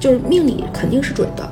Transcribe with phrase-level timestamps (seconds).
[0.00, 1.46] 就是命理肯定是准的，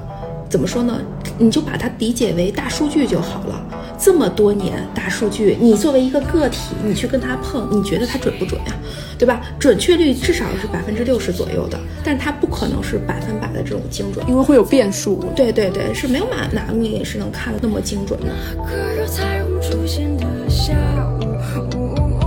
[0.48, 0.98] 怎么说呢？
[1.36, 3.62] 你就把它理解为大数据就好了。
[3.98, 8.72] 这么多年大数据，你作为一个个体，你去跟它碰，你觉得它准不准呀？
[9.18, 9.42] 对吧？
[9.58, 15.24] 准确率至少是百分之六十左右的，但是它不可能是百分百的这种精准，因为会有变数。
[15.34, 18.26] 对对对，是没有哪哪个命理是能看的那么精准的。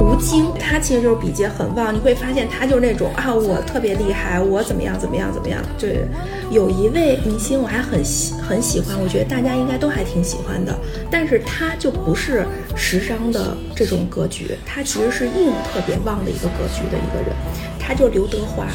[0.01, 5.61] 吴京，他其实就是比劫很旺，你会发现他就是那种啊，我特别厉害，我怎么样怎么样怎么样。
[5.77, 6.05] 对，
[6.51, 10.77] 有一位明星我还很喜很喜欢，我觉得大家应该都还挺喜欢的，
[11.09, 17.35] 但是他就不是时尚的这种格局，他其实是硬特别旺的一个格局的一个人，
[17.79, 18.67] 他就刘德华。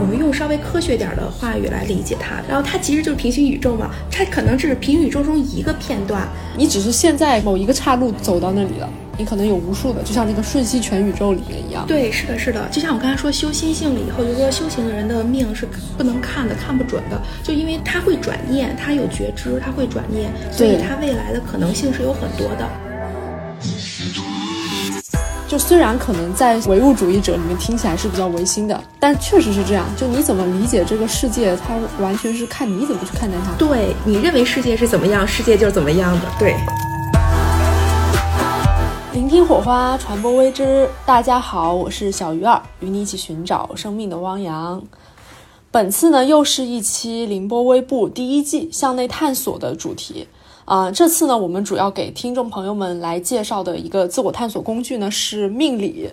[0.00, 11.84] 我们用稍微科学点的话语来理解它，然后它其实就是平行宇宙嘛，它可能只是平行宇宙中一个片段，你只是现在某一个岔路走到那里了，你可能有无数的，就像那个瞬息全宇宙里面一样。
[11.86, 22.87] 对，是的，是的，就像我刚才说修心性了以后，就说修行的人的命是不能看的，看不准的，就因为他会转念，他有觉知，他会转念，所以他未来的可能性是有很多的。
[25.48, 29.86] 就虽然可能在唯物主义者里面听起来是比较唯心的，但确实是这样。
[29.96, 33.50] 就你怎么理解这个世界，它完全是看你怎么去看待它。
[33.56, 36.26] 对你认为世界是怎么样，世界就是怎么样的。
[36.38, 36.54] 对。
[39.14, 40.86] 聆听火花，传播微知。
[41.06, 44.82] 大家好，我是小鱼儿，与你一起寻找生命的汪洋。
[45.70, 50.28] 本次呢，又是一期凌波微步第一季向内探索的主题。
[50.68, 56.10] 啊，这次呢，我们主要给听众朋友们来介绍的一个自我探索工具呢是命理。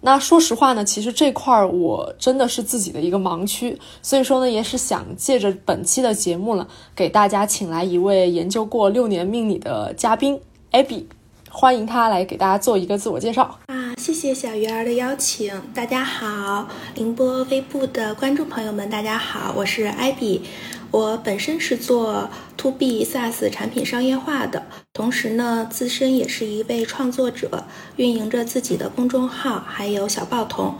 [0.00, 10.40] 那说实话呢，其实这块儿我真的是自己的一个盲区，所以说呢，也是想借着本期的节目呢，给大家请来一位研究过六年命理的嘉宾
[10.70, 11.06] 艾比，
[11.50, 13.92] 欢迎他来给大家做一个自我介绍啊。
[13.98, 20.40] 谢谢小鱼儿的邀请，大家好，凌波微步的观众朋友们，大家好，我是艾比。
[20.90, 27.64] 我本身是做 To B SaaS 产品商业化的，同时呢，自身也是一位创作者，
[27.96, 30.74] 运营着自己的公众号，还有小报童，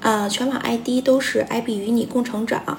[0.00, 2.78] 呃，全网 ID 都是 IB 与你共成长。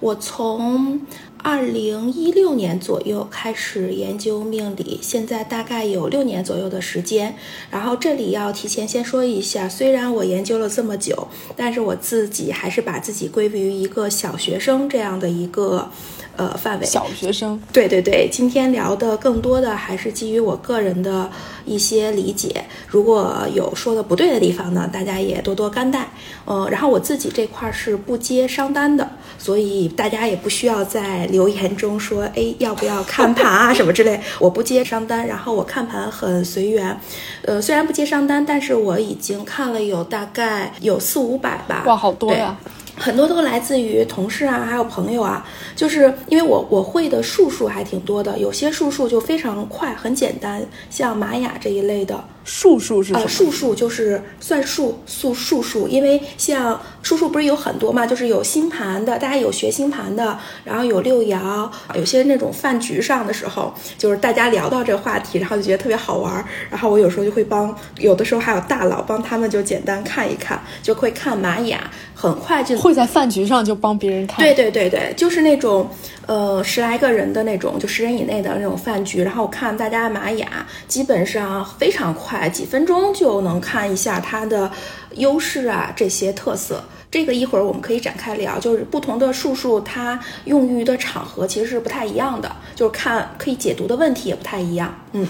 [0.00, 1.00] 我从
[1.42, 7.36] 二零一六年左右开始研究命理，现在大概有六年左右的时间。
[7.70, 15.90] 然后这里要提前先说一下，虽然我研究了这么久，但是我自己还是把自己归于一个小学生这样的一个。
[16.38, 21.30] 呃，范围小学生，对对对，今天聊的更多的还是基于我个人的
[21.64, 26.06] 一些理解，如果有说的不对的地方呢，大家也多多担待。
[26.44, 36.98] 呃，然后我自己这块是不接商单的，所以大家也不需要在留言中说，哎，要不要看盘啊什么之类， 我不接商单，然后我看盘很随缘。
[37.42, 42.56] 呃，虽然不接商单，但是我已经看了有大概有四五百吧，哇，好多呀。
[42.98, 45.46] 很多都来自于同事啊，还有朋友啊，
[45.76, 52.24] 就是因为我我会的术数还挺多的，有些术数就非常快，很简单，像玛雅这一类的。
[52.46, 55.88] 术数是呃，术数就是算术，数术数。
[55.88, 66.44] 因为像术数不是有很多嘛，就是有星盘的，大家有学星盘的，然后有六爻，有些那种饭局上的时候，就是大家聊到这个话题，然后就觉得特别好玩。
[66.70, 74.38] 然后我有时候就会帮，有的时候还有大佬帮他们就简单看一看，就会看玛雅，很快就会在饭局上就帮别人看。
[74.38, 75.90] 对对对对，就是那种
[76.26, 82.48] 呃十来个人的那种，就十人以内的那种饭局，然后看大家玛雅，基本上非常快。
[82.48, 84.70] 几分钟就能看一下它的
[85.14, 86.82] 优势啊，这些特色。
[87.10, 94.94] 这个一会儿我们可以展开聊，就是不同的术数它用于的场合其实是不太一样的，就是看可以解读的问题也不太一样。
[95.12, 95.26] 嗯。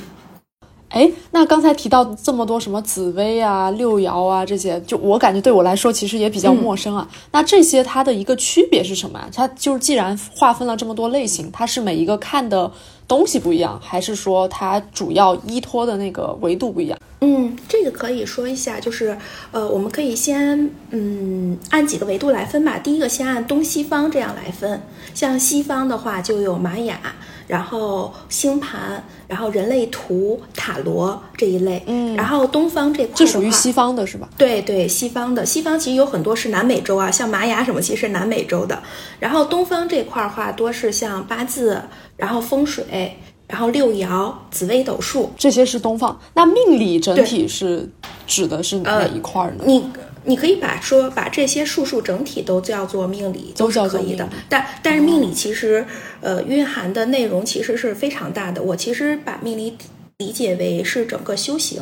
[0.89, 7.07] 哎，那刚才提到这么多什么紫薇啊、六爻啊这些，就我感觉对我来说其实也比较陌生啊。
[7.33, 9.29] 那这些它的一个区别是什么啊？
[9.35, 12.71] 它就是既然划分了这么多类型，它是每一个看的
[13.09, 16.97] 东西不一样，还是说它主要依托的那个维度不一样？
[17.21, 19.17] 嗯，这个可以说一下，就是
[19.53, 22.79] 呃，我们可以先嗯按几个维度来分吧。
[22.79, 24.83] 第一个先按东西方这样来分，
[25.15, 27.01] 像西方的话就有玛雅。
[27.49, 34.29] 然后星盘，然后人类图、塔罗这一类，嗯，然后东方这块这属于西方的是吧？
[34.37, 38.83] 对对，西方的西方其实有很多是南美洲啊，像玛雅什么，其实是南美洲的。
[39.21, 41.81] 然后东方这块儿话，多是像八字，
[42.17, 43.17] 然后风水，
[43.49, 46.21] 然后六爻、紫微斗数，这些是东方。
[46.35, 47.89] 那命理整体是
[48.27, 49.65] 指的是哪一块呢？
[49.65, 49.85] 你。
[50.29, 54.29] 你可以把说把这些术数整体都叫做命理，都是可以的。
[54.49, 55.87] 但但是命理其实
[56.21, 58.61] 呃蕴含的内容其实是非常大的。
[58.61, 59.79] 我其实把命理
[60.19, 61.81] 理解为是整个修行。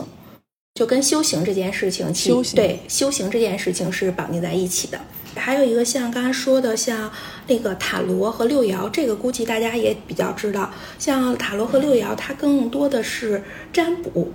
[0.75, 5.00] 就跟修行这件事情，修行对修行这件事情是绑定在一起的。
[5.36, 7.10] 还有一个像刚才说的，像
[7.46, 10.70] 那个塔罗和六爻，这个估计大家也比较知道。
[10.98, 13.42] 像塔罗和六爻，它更多的是
[13.72, 14.32] 占卜，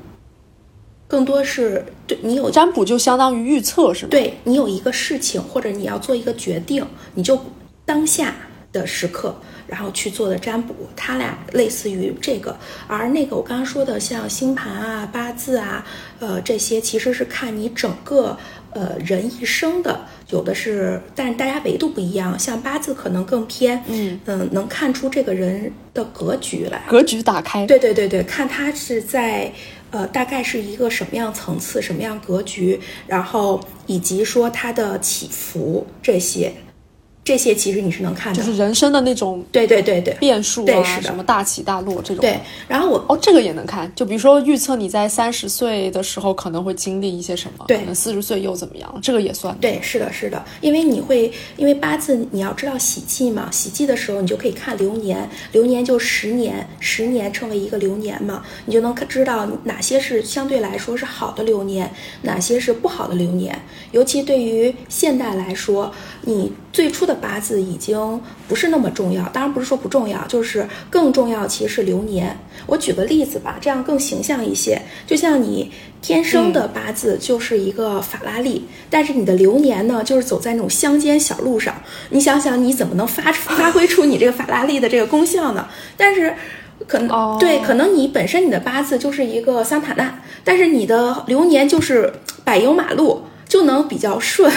[1.07, 4.09] 更多是对你有占卜就相当于预测是吗？
[4.11, 7.39] 对你有一个事情或者你要做一个决定，你就
[7.85, 8.35] 当下
[8.71, 9.35] 的时刻。
[9.69, 12.57] 然后去做的占卜，它俩类似于这个，
[12.87, 15.85] 而那个我刚刚说的像星盘啊、八字啊，
[16.17, 18.35] 呃，这些其实是看你整个
[18.71, 29.51] 呃人一生的，有的是，但是大家维度不一样，像八字可能更偏，嗯嗯，能看出这个人的格局来，格局打开，对对对对，看他是在
[29.91, 36.51] 呃大概是一个什么样层次、什么样格局，然后以及说他的起伏这些。
[37.29, 42.23] 这些其实你是能看的，就是人生的那种对对对对变数啊，什么大起大落这种。
[42.23, 49.55] 对，然后我哦，这个也能看，就比如说预测你在三十岁的时候可能会经历一些什么，对，可能四十岁又怎么样，这个也算。
[49.61, 61.93] 对，是的，是的，因为你会因为八字你要知道喜忌嘛，喜忌的时候你就可以看流年，流年就十年，十年称为一个流年嘛，你就能知道哪些是相对来说是好的流年，
[62.23, 63.55] 哪些是不好的流年，
[63.91, 66.51] 尤其对于现代来说，你。
[66.71, 72.35] 最初的八字已经不是那么重要，当然不是说不重要，就是更重要其实是流年。
[72.65, 74.81] 我举个例子吧，这样更形象一些。
[75.05, 75.71] 就像你
[76.01, 81.75] 天生的八字就是一个法拉利，但是你的流年呢，就是走在那种乡间小路上。
[82.09, 85.67] 你想想，你怎么能发发挥出你这个法拉利的这个功效呢？
[85.97, 86.33] 但是
[86.87, 92.13] 可能对，可能你本身你的八字就是一个桑塔纳，但是你的流年就是
[92.45, 94.51] 柏油马路，就能比较顺。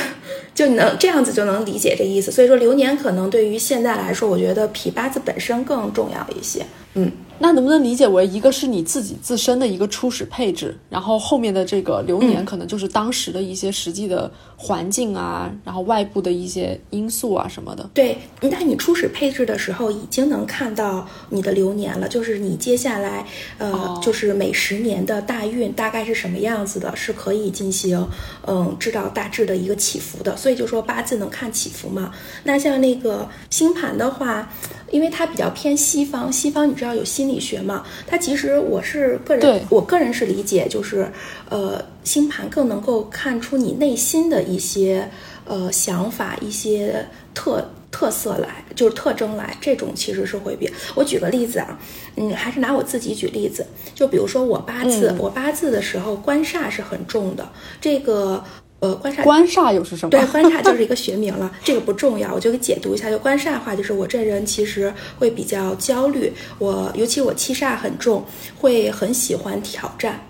[0.54, 6.64] 就能这样子就能理解这意思，所以说流年可能对于现在来说，我觉得比八字本身更重要一些。
[6.94, 7.10] 嗯。
[7.38, 17.90] 那能不能理解为一个是你自己自身的一个初始配置，然后后面的这个流年可能就是当时的一些实际的环境啊，然后外部的一些因素啊什么的。
[17.92, 23.26] 对，那你初始配置的时候已经能看到你的流年了，就是你接下来
[23.58, 28.08] 呃，就是每十年的大运大概是什么样子的，是可以进行
[28.46, 30.36] 嗯知道大致的一个起伏的。
[30.36, 32.12] 所以就说八字能看起伏嘛。
[32.44, 34.48] 那像那个星盘的话。
[34.92, 37.84] 因为它比较偏西方，西方你知道有心理学嘛？
[38.06, 41.10] 它其实我是个人，我个人是理解，就是
[41.48, 45.08] 呃，星盘更能够看出你内心的一些
[45.44, 49.56] 呃想法、一些特特色来，就是特征来。
[49.60, 51.78] 这种其实是会比我举个例子啊，
[52.16, 57.48] 嗯，还是拿我自己举例子，就比如说我八字，我八字的时候官煞是很重的，
[57.80, 58.44] 这个。
[58.82, 60.10] 呃，官煞，官煞又是什么？
[60.10, 63.08] 对，官煞就是一个学名了，这个不重要，我就给解读一下。
[63.08, 68.24] 就官煞的话，就是我这人其实会比较焦虑，我尤其我七煞很重，
[68.58, 70.20] 会很喜欢挑战。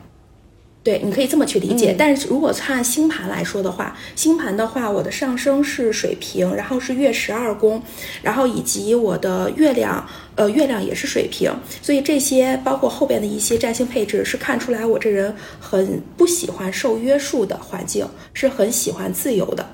[0.84, 1.94] 对，你可以这么去理解。
[1.96, 7.80] 但是如果看星盘来说的话，星盘的话，我的上升是水瓶，然后是月十二宫，
[8.20, 11.48] 然后以及我的月亮，呃，月亮也是水瓶，
[11.80, 19.64] 所以这些包括后边的一些占星配置，是看出来我这人很不喜欢受约束的环境，是很喜欢自由的。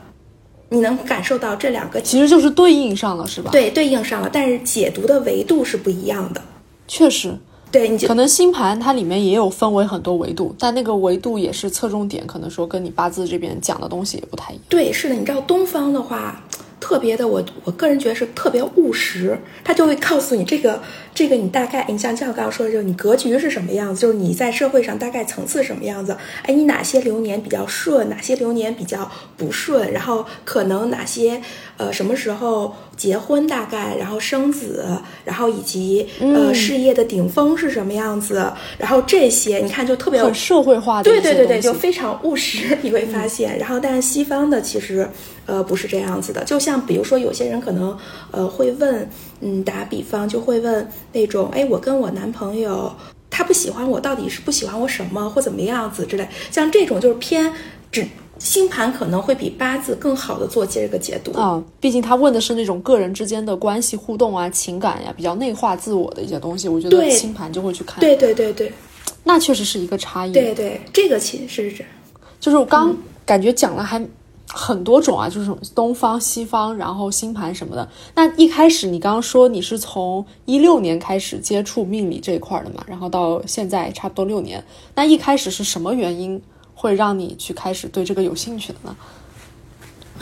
[0.68, 3.50] 你能感受到这两个其实就是对应上了，是吧？
[3.50, 6.42] 对，对应上了，但是解读的维度是不一样的。
[6.86, 7.34] 确实。
[7.70, 14.64] 对，你可能星盘它里面也有分为很多维度，但那个维度也是侧重点，可能说跟你八字这边讲的东西也不太一样。
[14.68, 16.42] 对，是的，你知道东方的话。
[16.80, 20.80] 特别的，我我个人觉得是特别务实，他就会告诉你这个
[21.14, 31.40] 这个你大概，你像像我刚刚说的，就是你格局是什么样子，就是你在社会上大概层次什么样子，哎，你哪些流年比较顺，哪些流年比较不顺，然后可能哪些
[31.76, 34.86] 呃什么时候结婚大概，然后生子，
[35.24, 45.08] 然后以及呃事业的顶峰是什么样子，然后这些你看就特别很社会化的，对对对对，就非常务实，你会发现，然后但是西方的其实。
[45.48, 47.96] 呃，不是这样子的，就像比如说，有些人可能，
[48.30, 49.08] 呃，会问，
[49.40, 52.92] 嗯，打比方就会问那种，哎，我跟我男朋友，
[53.30, 57.50] 他不喜欢我，到底是不喜欢我什么，或怎么样子之类，像这种就是偏，
[57.90, 58.06] 只
[58.38, 61.32] 星盘可能会比八字更好的做这个解读。
[61.32, 68.70] 啊，毕竟他问的是那种个人之间的关系互动啊、情感呀，比较内化自我的一些东西，我觉得星盘就会去看，对对对对，
[69.24, 71.82] 那确实是一个差异，对对，这个其实是，
[72.38, 74.06] 就是我刚感觉讲了还。
[74.48, 77.88] 很多种啊，就是东方、西方，然后星盘什么的。
[78.14, 84.64] 那一开始你刚刚说你是从一六年开始接触命理这一块的嘛，然后到现在差不多六年。
[84.94, 86.40] 那一开始是什么原因
[86.74, 88.96] 会让你去开始对这个有兴趣的呢？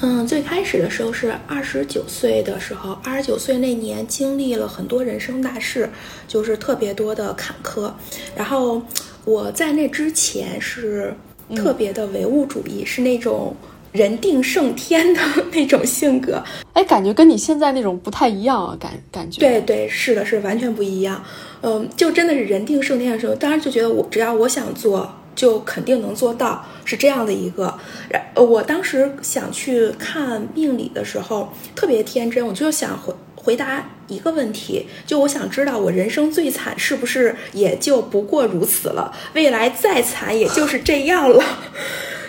[0.02, 5.88] 嗯，最开始的时候是二十九岁的时候，二十九岁那年经历了很多人生大事，
[6.28, 7.90] 就是特别多的坎坷。
[8.34, 8.82] 然后
[9.24, 11.14] 我在那之前是
[11.54, 13.56] 特别的唯物主义，是那种
[13.96, 15.20] 人定胜天的
[15.52, 16.42] 那种性格。
[16.74, 19.40] 哎，感觉跟你现在那种不太一样啊，感感觉。
[19.40, 21.24] 对对，是的，是完全不一样。
[21.62, 25.10] 嗯，就真的是人定胜天的时候，当时就觉得我只要我想做。
[25.36, 27.78] 就肯定能做到，是这样的一个。
[28.08, 41.44] 然，我当时想去看命理的时候，特别天真，我就想回回答一个问题，就我想知道我人生最惨是不是也就不过如此了，未来再惨也就是这样了。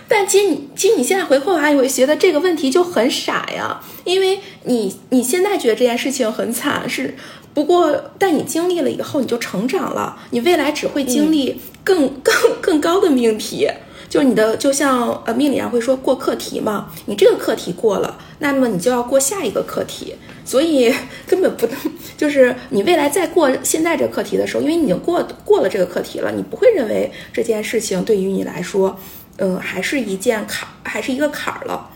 [0.08, 7.16] 但其实你，其实你现在回过来，你会觉得这个问题就很傻呀，因为你你现在觉得这件事情很惨是。
[7.54, 10.16] 不过，但你经历了以后，你就成长了。
[10.30, 13.68] 你未来只会经历更 更更高的命题，
[14.08, 16.92] 就是你的，就像呃命理上会说过课题嘛。
[17.08, 20.14] 你这个课题过了，那么你就要过下一个课题。
[20.46, 20.94] 所以
[21.26, 21.76] 根本不能，
[22.16, 28.96] 就是你未来再过现在这课题的时候，因为你已经过过了这个课题了，你不会认为这件事情对于你来说，
[29.38, 31.90] 嗯，还是一件坎，还是一个坎儿了。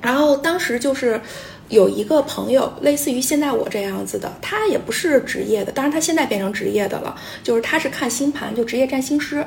[0.00, 1.20] 然后当时就是。
[1.68, 9.44] 有一个朋友，类似于现在我这样子的，他也不是职业的，当然他现在变成职业的了，就是他是看星盘，就职业占星师。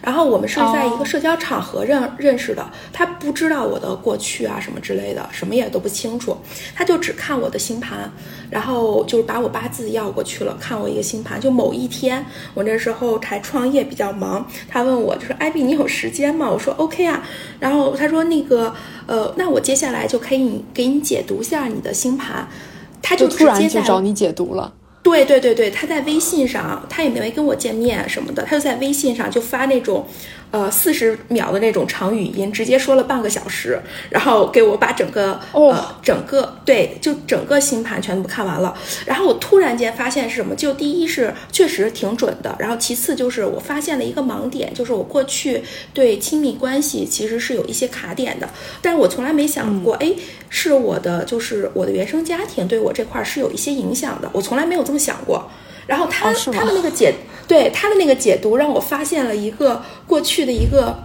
[0.00, 6.36] 然后我们是在一个社交场合认认识的，他不知道我的过去啊什么之类的，什么也都不清楚，
[6.74, 8.10] 他就只看我的星盘，
[8.50, 11.40] 然后就是把我八字要过去了，看我一个星盘。
[11.40, 12.24] 就某一天，
[12.54, 16.48] 我那时候才创业比较忙，他问我，就说艾比你有时间吗？
[16.48, 17.24] 我说 OK 啊。
[17.58, 18.72] 然后他说那个
[19.06, 22.48] 呃，那我接下来就可以给你解读一下你的星盘，
[23.02, 24.72] 他就突然就找你解读了。
[25.10, 30.06] 对对对对，他在微信上，他也没跟我见面什么的，他就在微信上就发那种。
[30.50, 33.78] 呃，四十秒的那种长语音，直接说了半个小时，
[34.08, 38.74] 然后给我把整个呃整个对，就整个星盘全部看完了。
[39.04, 40.54] 然后我突然间发现是什么？
[40.54, 45.62] 就第一是确实挺准的，然后其次就是我发现了一个盲点，就是我过去
[45.92, 48.48] 对亲密关系其实是有一些卡点的，
[48.80, 50.12] 但是我从来没想过，哎，
[50.48, 55.50] 是我的就是我的原生家庭对我这块是有一些影响的，我从来没有这么想过。
[55.86, 57.14] 然后他他的那个解
[57.48, 61.02] 对他的那个解读让我发现了一个过去的一个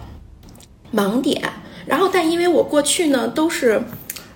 [0.94, 1.42] 盲点。
[1.86, 3.82] 然后但因为我过去呢都是，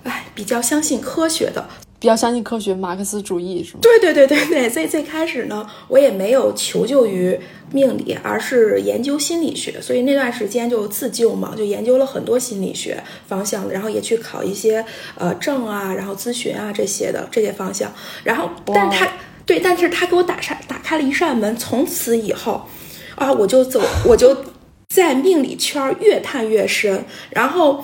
[0.03, 3.79] 哎比较相信科学的，比较相信科学，马克思主义是吗？
[3.81, 4.69] 对对对对对。
[4.69, 7.39] 所以最开始呢，我也没有求救于
[7.71, 9.81] 命理，而是研究心理学。
[9.81, 14.85] 所以那段时间就自救嘛，就研究了很多心理学方向的，然后也去考一些
[15.15, 17.91] 呃证啊，然后咨询啊这些的这些方向。
[18.23, 19.07] 然后但他。
[19.49, 22.67] 对，但是他给我打开打开了一扇门，从此以后，
[23.15, 24.45] 啊，我就走，我就
[24.89, 27.83] 在命理圈越探越深，然后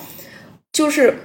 [0.72, 1.18] 就是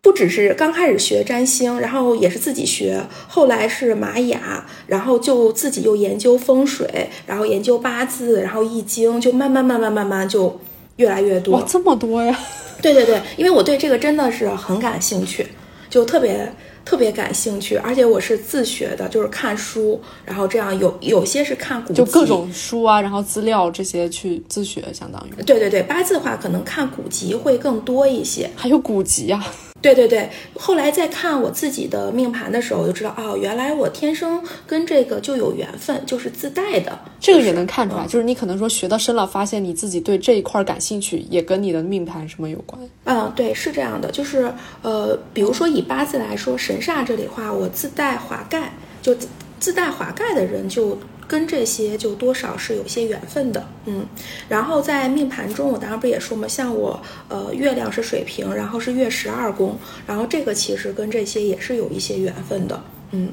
[0.00, 10.58] 不只是刚开始学占星，然后也是自己学，后来是玛雅，然后就自己又研究风水，然后研究八字，然后易经，就慢慢慢慢慢慢就
[10.96, 11.58] 越来越多。
[11.58, 12.34] 哇，这么多呀！
[12.80, 15.46] 对对对，因为我对这个真的是很感兴趣，
[15.90, 16.50] 就特别。
[16.84, 25.42] 特别感兴趣，而且我是自学的，就是看书，然后这样有有些是看古就各种书啊，然后资料这些去自学，相当于。
[25.42, 29.44] 对对对，八字的话可能看古籍会更多一些，还有古籍啊。
[29.82, 36.96] 对对对，后来再看我自己的命盘的时候，我就知道哦，原来我天生跟这个就有缘分，就是自带的。
[37.20, 42.80] 这个也能看出来，就是你可能说学到深了，发现你自己对这一块感兴趣，也跟你的命盘什么有关。
[43.04, 44.50] 嗯，对，是这样的，就是
[44.82, 48.72] 呃，比如说以八字来说，神煞这里话，我自带华盖，
[49.02, 49.12] 就
[49.58, 50.96] 自带华盖的人就。
[51.28, 54.04] 跟这些就多少是有些缘分的，嗯，
[54.48, 63.30] 然后在命盘中，我当然不也说嘛，像我，呃，月亮是水瓶，然后是月十二宫，然后这个其实跟这些也是有一些缘分的，嗯，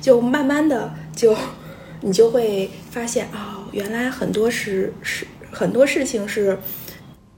[0.00, 1.36] 就慢慢的就，
[2.00, 6.58] 你就会发现哦，原来很多是是很多事情是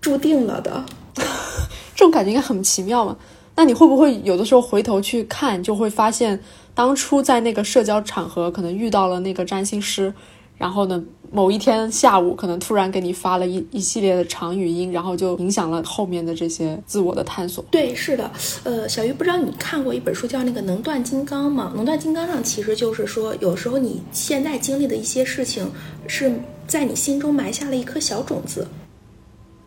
[0.00, 0.84] 注定了的，
[1.94, 3.16] 这种感觉应该很奇妙嘛。
[3.56, 6.40] 那你会不会有的时候回头去看，就会发现？
[6.78, 10.14] 当初在那个社交场合，可能遇到了那个占星师，
[10.56, 17.64] 然后呢，某一天下午，可能突然给你发了一一系列的长语音，然后就影响了后面的这些自我的探索。
[17.68, 18.30] 对，是的，
[18.62, 21.68] 呃，小鱼，不知道你看过一本书叫那个《能断金刚》吗？
[21.76, 25.68] 《能断金刚》上其实就是说，有时候你现在经历的一些事情，
[26.06, 26.32] 是
[26.68, 28.64] 在你心中埋下了一颗小种子，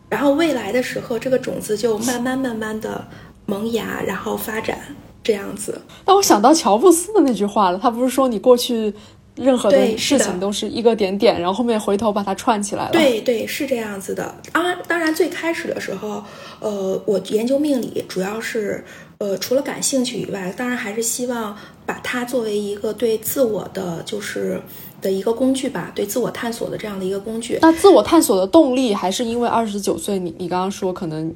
[0.08, 3.06] 然后未来的时候，这个种子就慢慢慢慢的
[3.44, 4.78] 萌芽，然后发展。
[5.22, 7.78] 这样子，那我想到乔布斯的那句话了。
[7.78, 8.92] 他不是说你过去
[9.36, 14.34] 任何的事情都是一个点点，然后后面回头把它串起来了。，对对，是这样子的。
[14.52, 16.22] 当然，当然，最开始的时候，
[16.60, 18.84] 呃，我研究命理主要是，
[19.18, 24.60] 呃，除了感兴趣以外，当然还是希望把它作为一个对自我的就是
[25.00, 27.58] 的一个工具吧，对自我探索的这样的一个工具。
[27.62, 31.34] 那自我探索的动力还是因为二十九岁，你你刚刚说可能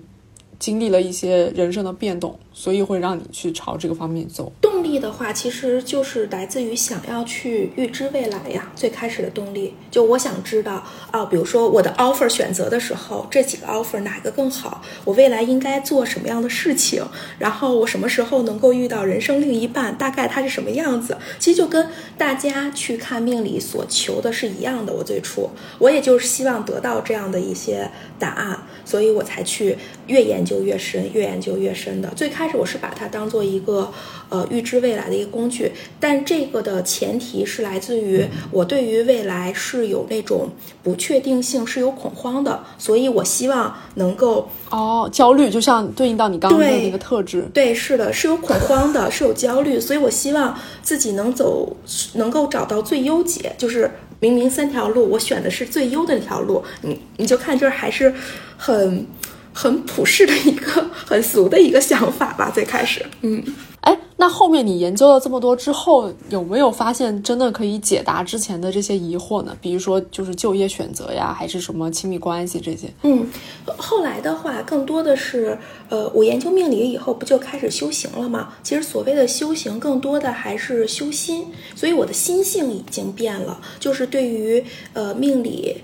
[0.58, 4.52] 经历了一些人生的变动，所以会让你去朝这个方面走。
[4.86, 8.70] 力的话，其实就是来自于想要去预知未来呀。
[8.74, 14.82] 最开始的动力，就我想知道啊，比如说我的 offer 选择的时候，这几个 offer 哪个更好？
[15.04, 17.04] 我未来应该做什么样的事情？
[17.38, 19.96] 然后我什么时候能够遇到人生另一半？
[19.96, 21.16] 大概他是什么样子？
[21.38, 24.92] 其实就跟大家去看命理所求的是一样的。
[24.92, 29.76] 我最初我也就是希望得到这样的一些答案，所以我才去
[30.06, 32.08] 越研究越深，越研究越深的。
[32.14, 33.92] 最开始我是把它当做一个
[34.28, 40.48] 呃预知未来的一个工具，但这个的前提是来自于我对于未来是有那种
[40.82, 47.46] 不确定性，是有恐慌的，所以我希望能够哦，焦虑就像对应到你刚刚的那个特质。
[47.52, 51.76] 对，是的，是有恐慌的，是有焦虑，所以我希望自己能走，
[52.14, 53.90] 能够找到最优解，就是
[54.20, 58.12] 明明三条路，我选的是最优的那条路，你你就看这还是
[58.56, 59.06] 很
[59.52, 63.42] 很普世的一个很俗的一个想法吧，最开始，嗯。
[63.86, 69.56] 哎，那后面你研究了这么多之后，有没有发现真的可以解答之前的这些疑惑呢？
[69.60, 72.92] 比如说就是就业选择呀，还是什么亲密关系这些？
[73.02, 73.24] 嗯，
[73.76, 75.56] 后来的话，更多的是，
[75.88, 78.54] 呃，我研究命理以后，不就开始修行了吗？
[78.64, 84.64] 其实所谓的修行，更多的还是修心，所以我的心性已经变了，就是对于
[84.94, 85.76] 呃命理，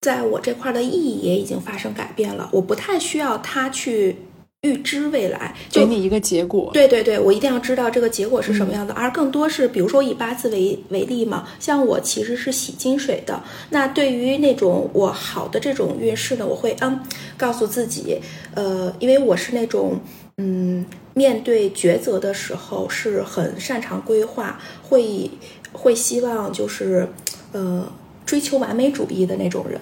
[0.00, 4.16] 在我这块儿的意义也已经发生改变了，我不太需要它去
[4.62, 6.70] 预知未来，就给你一个结果。
[6.72, 17.00] 对对对，我一定要知道这个结果是什么样的，而更多是，比如说以八字为为例嘛，像我其实是喜金水的，那对于那种我好的这种运势呢，我会嗯
[17.36, 18.20] 告诉自己，
[18.54, 20.00] 呃，因为我是那种
[20.38, 20.84] 嗯
[21.14, 25.30] 面对抉择的时候是很擅长规划，会
[25.72, 27.08] 会希望就是
[27.52, 27.88] 呃
[28.24, 29.80] 追求完美主义的那种人。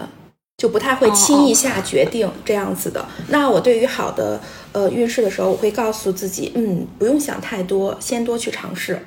[0.56, 3.06] 就不太会轻易下决定这样子的。
[3.28, 4.40] 那我对于好的
[4.72, 9.04] 呃运势的时候，我会告诉自己，嗯，不用想太多，先多去尝试。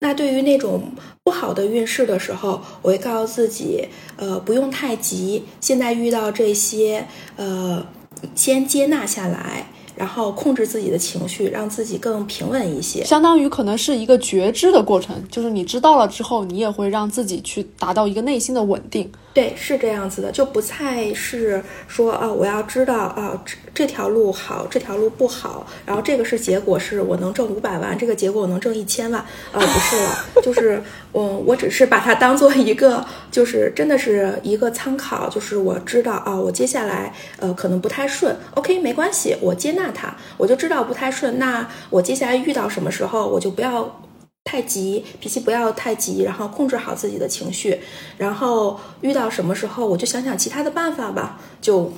[0.00, 7.86] 那对于那种不好的运势的时候，我会告诉自己，呃，不用太急，现在遇到这些，呃，
[8.34, 9.66] 先接纳下来，
[10.00, 13.04] 然后控制自己的情绪，让自己更平稳一些。
[13.04, 19.12] 相当于可能是一个觉知的过程，就是你知道了之后，你也会让自己去达到一个内心的稳定。
[19.34, 44.00] 对，是这样子的，就不再是说啊，我要知道啊，这这条路好，这条路不好，然后这个是结果是我能挣五百万，这个结果我能挣一千万，呃，不是了， 就是嗯，我只是把它当做一个，就是真的是一个参考，就是我知道啊，我接下来呃可能不太顺，OK，没关系，我接纳它，我就知道不太顺，那我接下来遇到什么时候，我就不要。
[44.42, 47.78] 太急，脾气不要太急，然后控制好自己的情绪，
[48.16, 51.38] 然后遇到什么时候我就想想其他的办法吧。
[51.60, 51.92] 就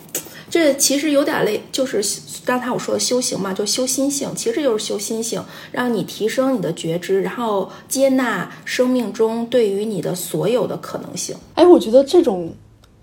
[0.52, 2.04] 这其实有点累，就是
[2.44, 11.34] 刚才我说的修行嘛，就修心性，其实这就是修心性，让你提升你的觉知，然后接纳生命中对于你的所有的可能性。
[11.54, 12.52] 哎，我觉得这种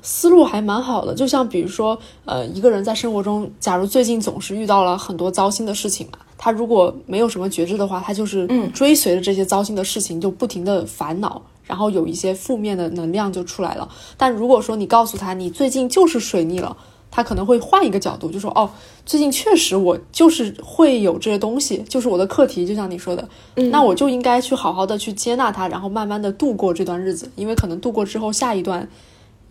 [0.03, 1.15] 思路还蛮好的。
[1.15, 11.41] 就像比如说，呃，一个人在生活中，假如最近总是遇到了很多糟心的事情嘛，他如果没有什么觉知的话，他就是嗯追随着这些糟心的事情，就不停的烦恼。
[11.63, 13.89] 然后有一些负面的能量就出来了。
[14.17, 16.75] 但如果说你告诉他你最近就是水逆了，
[17.11, 18.69] 他可能会换一个角度，就说哦，
[19.05, 28.87] 最近确实我就是会有这些东西，就是我的课题，就像你说的，嗯那我就应该去好好的去接纳它，然后慢慢的度过这段日子，因为可能度过之后下一段，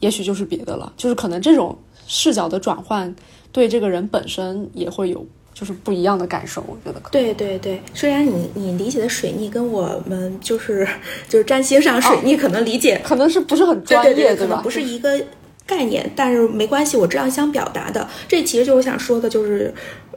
[0.00, 3.14] 也许就是别的了，就是可能这种视角的转换，
[3.50, 7.02] 对这个人本身也会有就是不一样的感受，我觉得。
[7.10, 10.86] 对对对，虽然你你理解的水逆跟我们就是
[11.28, 14.62] 就是占星上水逆可能理解可能是不是很专业，对可能吧？
[14.62, 15.20] 不是一个
[15.68, 18.08] 概念，但是没关系，我知道你想表达的。
[18.26, 19.72] 这其实就是我想说的，就是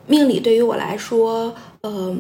[0.08, 2.18] 命理对于我来说，呃。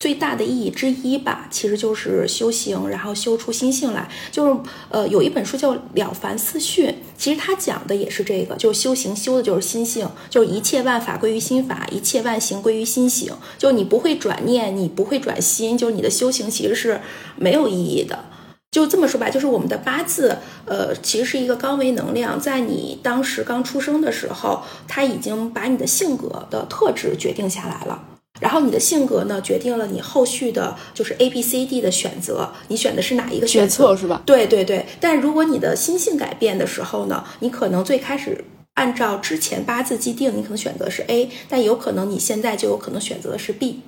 [0.00, 4.06] 最大的意义之一吧，其实就是修行，然后修出心性来。
[4.30, 13.32] 就是呃，有一本书叫《了凡四训》，其实它讲的也是这个，就是修行修的就是心性，就是一切万法归于心法，一切万行归于心行。
[13.56, 17.00] 就你不会转念，你不会转心，就是你的修行其实是
[17.36, 18.26] 没有意义的。
[18.74, 28.02] 就这么说吧，就是我们的八字，呃，其实是一个高维能量，在你当时刚出生的时候，它已经把你的性格的特质决定下来了。
[28.40, 34.20] 然后你的性格呢，决定了你后续的就是 A、B、C、D 的选择，你选的是哪一个选决策是吧？
[34.26, 34.84] 对对对。
[34.98, 43.82] 但如果你的心性改变的时候呢，你可能最开始按照之前八字既定，你可能选择是 A，但有可能你现在就有可能选择的是 B。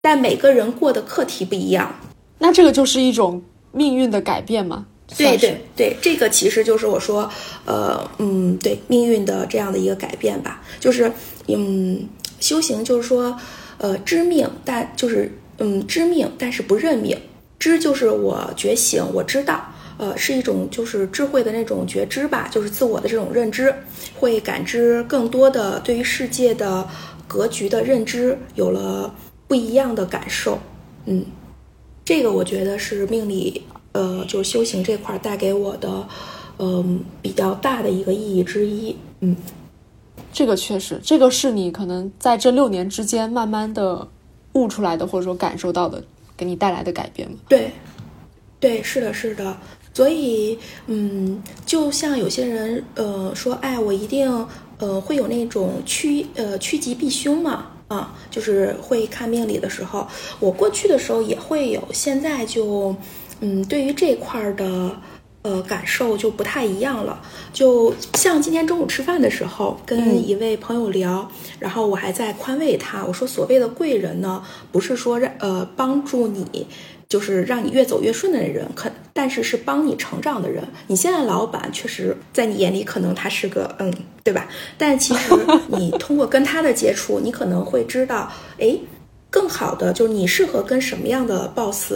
[0.00, 1.96] 但每个人过的课题不一样，
[2.38, 4.86] 那这个就是一种命运的改变吗？
[5.16, 7.30] 对对对，这个其实就是我说，
[7.64, 11.10] 呃，嗯，对命运的这样的一个改变吧，就是，
[11.46, 12.06] 嗯，
[12.40, 13.34] 修行就是说，
[13.78, 17.16] 呃，知命，但就是，嗯，知命，但是不认命。
[17.58, 19.64] 知就是我觉醒，我知道，
[19.96, 23.74] 呃，是一种就是智慧的那种觉知吧，就是自我的这种认知，
[24.14, 26.86] 会感知更多的对于世界的
[27.26, 29.12] 格局的认知，有了
[29.48, 30.58] 不一样的感受，
[31.06, 31.24] 嗯，
[32.08, 33.62] 这个我觉得是命理。
[33.92, 36.08] 呃，就修行这块带给我的，
[36.58, 38.96] 嗯，比较大的一个意义之一。
[39.20, 39.36] 嗯，
[40.32, 44.08] 这个确实，这个是你可能在这六年之间慢慢的
[44.54, 46.02] 悟出来的，或者说感受到的，
[46.34, 47.36] 给你带来的改变吗？
[47.46, 47.72] 对，
[48.58, 49.54] 对，是的，是的。
[49.92, 54.46] 所以，嗯，就像有些人，呃，说，哎，我一定，
[54.78, 60.06] 呃，会有那种趋，呃，趋吉避凶嘛，啊，就是会看命理的时候，
[60.40, 62.94] 我过去的时候也会有，现在就。
[63.40, 64.90] 嗯，对于这块儿的
[65.42, 67.22] 呃感受就不太一样了。
[67.52, 76.66] 就像今天中午吃饭的时候，跟一位朋友聊，然后我还在宽慰他，我说所谓的贵人呢，不是说让呃帮助你，
[77.08, 80.62] 就是让你越走越顺的人，可但是是帮你成长的人。
[80.88, 83.92] 你现在老板确实在你眼里可能他是个嗯，
[84.22, 84.46] 对吧？
[84.76, 85.34] 但其实
[85.68, 88.78] 你通过跟他的接触，你可能会知道，哎，
[89.30, 91.92] 更好的就是你适合跟什么样的 boss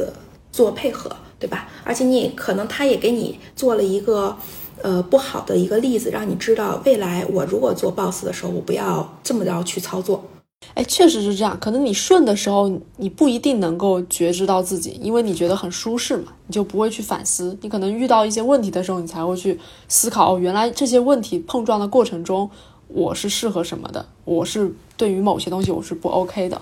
[0.50, 1.14] 做配合。
[1.42, 1.66] 对吧？
[1.82, 4.36] 而且你可能他也给你做了一个，
[4.80, 10.24] 呃，不好的一个例子，让你知道未来我如果做 boss 的时候，我不要这么着去操作。
[10.74, 11.58] 哎，确实是这样。
[11.60, 17.56] 可能你顺的时候，你不一定能够觉知到自己，因为你觉得很舒适嘛，你就不会去反思。
[17.60, 22.50] 你可能遇到一些问题的时候，你才会去思考，哦，原来这些问题碰撞的过程中，
[22.88, 26.60] 我是适合什么的，我是对于某些东西我是不 OK 的。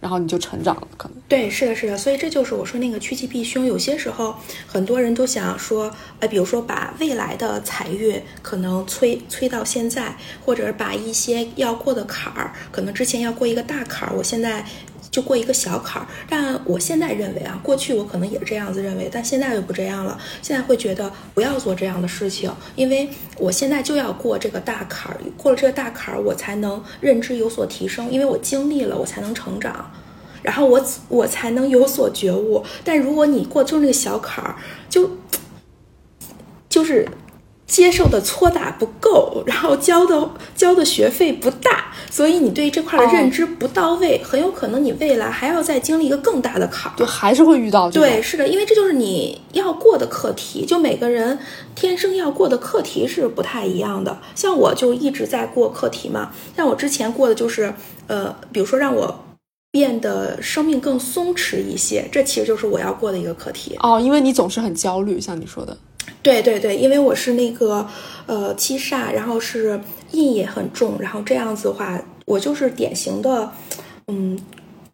[0.00, 3.66] 然后你就成长了，可能对，是的，是的，所以这就是我说那个趋吉避凶。
[3.66, 4.34] 有些时候，
[4.66, 14.64] 很多人都想说，呃，比如说把未来的财运可能催催到现在，或者把一些要过的坎儿，可能之前要过一个大坎儿，我现在
[15.10, 16.08] 就过一个小坎儿。
[16.28, 20.18] 但我现在认为啊，过去我可能也是这样子认为，但现在又不这样了。
[20.42, 29.90] 现在会觉得不要做这样的事情，因为我现在就要过这个大坎儿，过了这个大坎儿，我才能认知有所提升，因为我经历了，我才能成长。
[30.42, 34.56] 然后我我才能有所觉悟，但如果你过就那个小坎儿，
[34.88, 35.10] 就
[36.70, 37.06] 就是
[37.70, 47.88] 接受的搓打不够，然后交的交的学费不大，所以你对这块的认知不到位，很有可能你未来还要再经历一个更大的坎儿，就还是会遇到。
[47.88, 51.38] 对，是的，因为这就是你要过的课题，就每个人
[51.76, 54.18] 天生要过的课题是不太一样的。
[54.34, 57.72] 像我就一直在过课题嘛，像我之前过的就是
[58.08, 59.24] 呃，比如说让我。
[59.72, 64.00] 变得生命更松弛一些，这其实就是我要过的一个课题哦。
[64.00, 65.76] 因为你总是很焦虑，像你说的，
[66.22, 67.86] 对对对，因为我是那个
[68.26, 69.80] 呃七煞，然后是
[70.12, 73.50] 印也很重，然后这样子的话，我就是典型的
[74.08, 74.38] 嗯。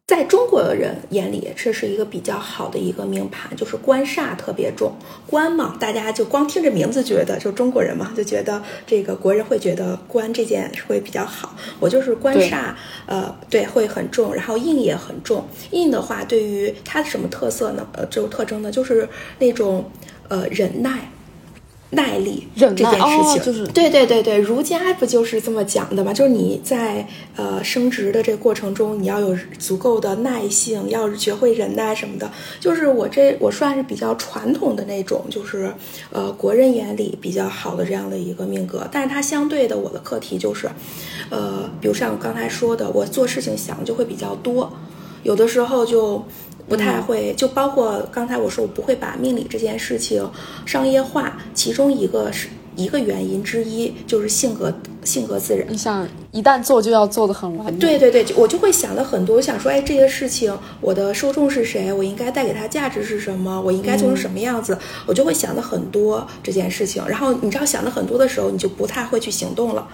[0.09, 4.93] 在中国人眼里，这是一个比较好的一个命盘，就是官煞特别重。
[5.27, 11.57] 官嘛，大家就光听着名字觉得，就中国人嘛，就觉得这个国人会觉得官这件会比较好。
[11.81, 12.73] 我就是官煞，
[13.07, 15.45] 呃，对，会很重，然后印也很重。
[15.73, 17.85] 印的话，对于它什么特色呢？
[17.95, 19.09] 呃，这种特征呢，就是
[19.41, 19.91] 那种
[20.29, 21.11] 呃忍耐。
[21.91, 26.13] 耐力这件事情，就是对对对对，儒家不就是这么讲的吗？
[26.13, 32.29] 就是你在呃升职的这个过程中，你要有足够的耐性，要学会忍耐什么的。
[32.59, 35.73] 就是我这我算是比较传统的那种，就是
[36.11, 38.87] 呃国人眼里比较好的这样的一个命格。
[38.91, 40.69] 但是它相对的，我的课题就是，
[41.31, 44.71] 呃，比如像我刚才说的，我做事情想就会比较多，
[45.23, 46.25] 有的时候就。
[46.69, 50.29] 不太会，就包括刚才我说我不会把命理这件事情
[50.65, 54.73] 商业化，其中一个是一个原因之一就是性格
[55.05, 55.67] 性格自然。
[55.71, 57.79] 你想一旦做就要做的很完美。
[57.79, 61.93] 对对对，我就会想的很多，我想说，哎，这些事情我的受众是谁？
[61.93, 63.61] 我应该带给他价值是什么？
[63.61, 64.77] 我应该做成什么样子？
[65.07, 67.03] 我就会想的很多这件事情。
[67.07, 69.87] 然后你知道想的很多的时候，你就不太会去行动了。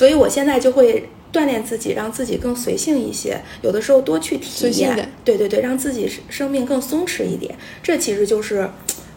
[0.00, 1.10] 所以我现在就会。
[1.32, 3.40] 锻炼自己，让自己更随性一些。
[3.62, 7.54] 有的时候多去体验，对对对，让自己生命更松弛一点。
[7.80, 8.68] 这其实就是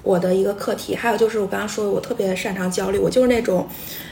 [0.04, 0.93] 我的一个课题。
[0.93, 3.67] 还有就是我刚刚说的，我特别擅长焦虑，我就是那种，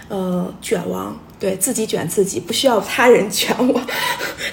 [0.10, 3.82] 呃，卷王，对自己卷自己，不需要他人卷我，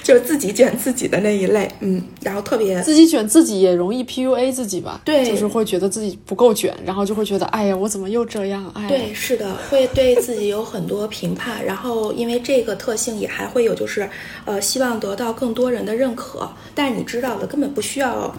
[0.01, 1.71] 就是自己卷自己的那一类。
[1.81, 4.99] 嗯，然后特别自己卷自己也容易 PUA 自己吧？
[5.05, 8.69] 对，就是会觉得自己不够卷，然后就会觉得，哎呀，我怎么又这样？
[8.73, 11.63] 哎，对，是的，会对自己有很多评判。
[11.63, 14.09] 然后因为这个特性，也还会有就是，
[14.45, 16.49] 呃，希望得到更多人的认可。
[16.73, 18.35] 但是你知道的，根本不需要。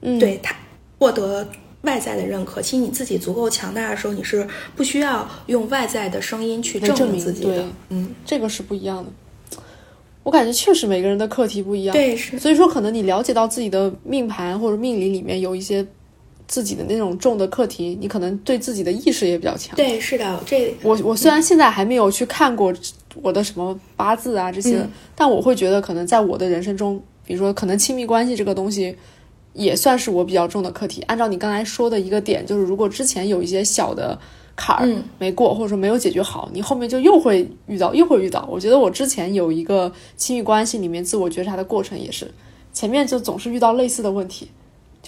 [0.00, 0.54] 嗯，对他
[1.00, 1.44] 获得
[1.88, 4.46] 外在的认可，其实你自己足够强大的时候，你是
[4.76, 7.64] 不需要用外在的声音去证明自己的。
[7.88, 9.10] 嗯，这个是不一样的。
[10.22, 12.38] 我感觉确实每个人的课题不一样，对，是。
[12.38, 15.86] 所以说，可能你了解到自己的命盘或者命理里面有一些
[16.46, 19.74] 自己的那种重的课题，你可能对自己的意识也比较强。
[19.74, 20.38] 对，是的。
[20.44, 22.74] 这我我虽然现在还没有去看过
[23.22, 28.94] 我的什么八字啊这些，但我会觉得可能在我的人生中，比如说可能亲密关系这个东西。
[29.58, 31.02] 也算是我比较重的课题。
[31.02, 34.16] 按照你刚才说的一个点，就是如果之前有一些小的
[34.54, 38.48] 坎儿没过，或者说没有解决好，你后面就又会遇到，又会遇到。
[38.50, 42.32] 我觉得我之前有一个亲密关系里面自我觉察的过程，也是
[42.72, 44.48] 前面就总是遇到类似的问题。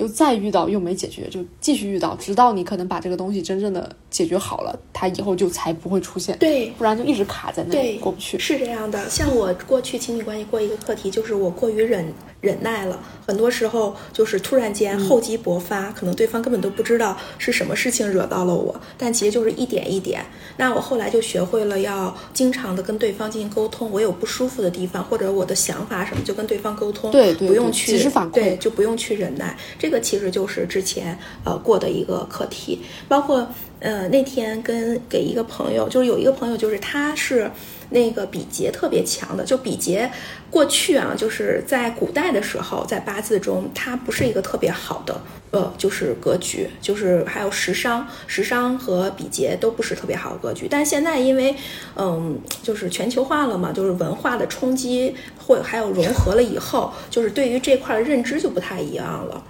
[0.01, 6.39] 就再遇到又没解决，就继续遇到，直到你可能把这个东西真正的解决好了，它以后就才不会出现。
[6.39, 8.39] 对，不然就一直卡在那里过不去。
[8.39, 12.11] 是这样的，像我过去亲密关系过一个课题，就是我过于忍
[12.41, 20.25] 忍耐了，很多时候就是突然间厚积薄发，可能对方根本都不知道是什么事情惹到了我，但其实就是一点一点。
[20.57, 29.55] 那我后来就学会了要经常的跟对方进行沟通，我有不舒服的地方或者我的想法什么，就跟对方沟通，对，不用去及时反馈，对，就不用去忍耐。
[29.79, 33.44] 这这个其实就是之前呃过的一个课题，包括
[33.81, 37.50] 呃那天跟给一个朋友，就是有一个朋友，就是他是
[37.88, 40.09] 那个比劫特别强的，就比劫
[40.48, 50.68] 过去啊，就是在古代的时候，在八字中它不是一个特别好的呃就是格局，就是还有食伤，食伤和比劫都不是特别好的格局。
[50.70, 51.53] 但现在因为
[51.96, 59.42] 嗯就是全球化了嘛，就是文化的冲击或还有融合了以后，就是对于这块认知就不太一样了。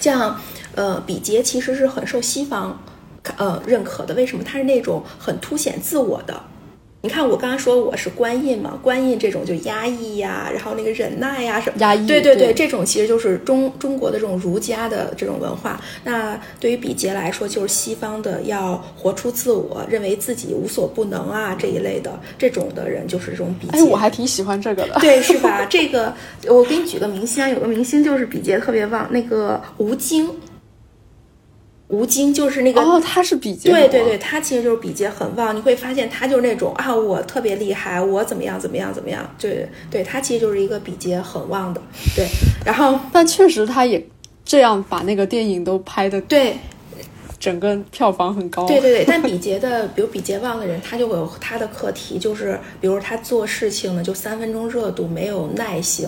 [0.00, 0.40] 像，
[0.74, 2.80] 呃，比劫其实是很受西方，
[3.36, 4.14] 呃认可的。
[4.14, 4.44] 为什么？
[4.44, 6.42] 它是那种很凸显自我的。
[7.00, 12.04] 你看，我刚刚说我是官印嘛，官印这种就压抑呀，然后那个忍耐呀什么，压抑。
[12.08, 15.80] 对对对，这种其实就是中中国的这种儒家的这种文化。
[16.02, 23.78] 那对于比劫来说，就是西方的要活出自我，认为自己无所不能啊这一类的这种的人，就是这种比劫。
[23.78, 24.98] 哎，我还挺喜欢这个的。
[24.98, 25.64] 对，是吧？
[25.70, 26.12] 这个
[26.48, 30.28] 我给你举个明星啊，有个明星就是比劫特别旺，那个吴京。
[31.88, 35.56] 吴京就是那个哦，他是比劫，对对对，他其实就是比劫很旺。
[35.56, 41.80] 你会发现他就是那种啊，我特别厉害，我怎么样怎么样怎么样，对对，他其实就是一个比劫很旺的，
[42.14, 42.26] 对。
[42.64, 44.06] 然后，但确实他也
[44.44, 46.58] 这样把那个电影都拍的对，
[47.40, 48.66] 整个票房很高。
[48.66, 56.06] 对对对， 但比劫的，比如比劫旺的人，他就会有他的课题，就是比如他做事情呢，就三分钟热度，没有耐性。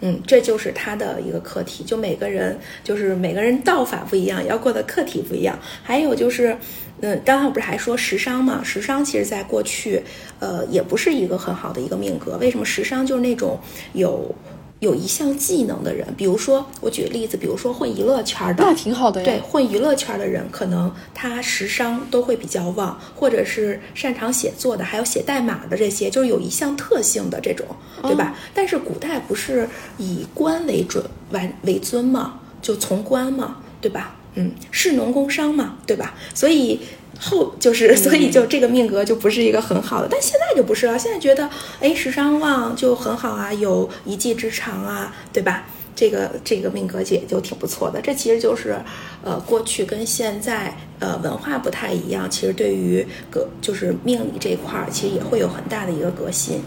[0.00, 1.84] 嗯，这就是他的一个课题。
[1.84, 5.58] 就每个人，就是每个人道法不一样，要过的课题不一样。
[5.82, 6.56] 还有就是，
[7.00, 8.62] 嗯，刚刚不是还说食伤嘛？
[8.64, 10.02] 食伤其实在过去，
[10.38, 12.36] 呃，也不是一个很好的一个命格。
[12.38, 13.58] 为什么食伤就是那种
[13.92, 14.34] 有。
[14.80, 19.24] 有一项技能的人，比如说我举个例子，比如说混娱乐圈的，那挺好的呀。
[19.24, 27.66] 对，混娱乐圈的人，可能他时商都会比较旺，或者是擅长写作的，还有写代码的这些，就是有一项特性的这种，
[28.02, 28.34] 对吧？
[28.54, 34.16] 但是古代不是以官为准、完为尊嘛，就从官嘛，对吧？
[34.34, 36.14] 嗯，士农工商嘛，对吧？
[36.34, 36.80] 所以。
[37.20, 40.98] 后就是，所以就这个命格就不是一个很好的，但现在就不是了。
[40.98, 41.48] 现在觉得，
[41.80, 45.64] 哎，时尚旺就很好啊，有一技之长啊，对吧？
[45.94, 48.00] 这个这个命格姐就挺不错的。
[48.00, 48.74] 这其实就是，
[49.22, 52.30] 呃，过去跟现在呃文化不太一样。
[52.30, 56.62] 其实对于革就是命理这块儿，其实也会有很大的一个革新。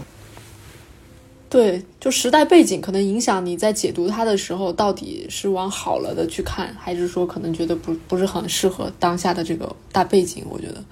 [1.54, 10.44] 对，就时代背景可能影响你在解读它的时候，到底是往好了的去看，还是说可能觉得不不是很适合当下的这个大背景？
[10.50, 10.82] 我觉得，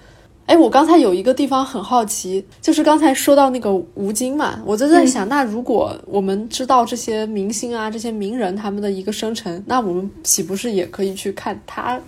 [0.46, 12.00] 哎，我刚才有一个地方很好奇，就是刚才说到那个吴京嘛，我就在想，那如果我们知道这些明星啊、这些名人他们的一个生辰，那我们岂不是也可以去看他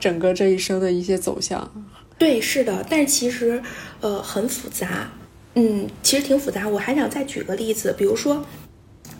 [0.00, 1.70] 整个这一生的一些走向？
[2.18, 3.62] 对，是的，但其实
[4.00, 5.08] 呃很复杂。
[5.54, 6.68] 嗯，其实挺复杂。
[6.68, 8.44] 我还想再举个例子，比如说，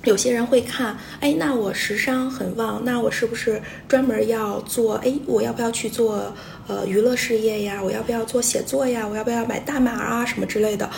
[0.05, 4.95] 有些人会看，哎，那我时商很旺，那我是不是专门要做？
[4.97, 6.35] 哎，我要不要去做
[6.67, 7.83] 呃娱乐事业呀？
[7.83, 9.07] 我要不要做写作呀？
[9.07, 10.89] 我要不要买大码啊什么之类的？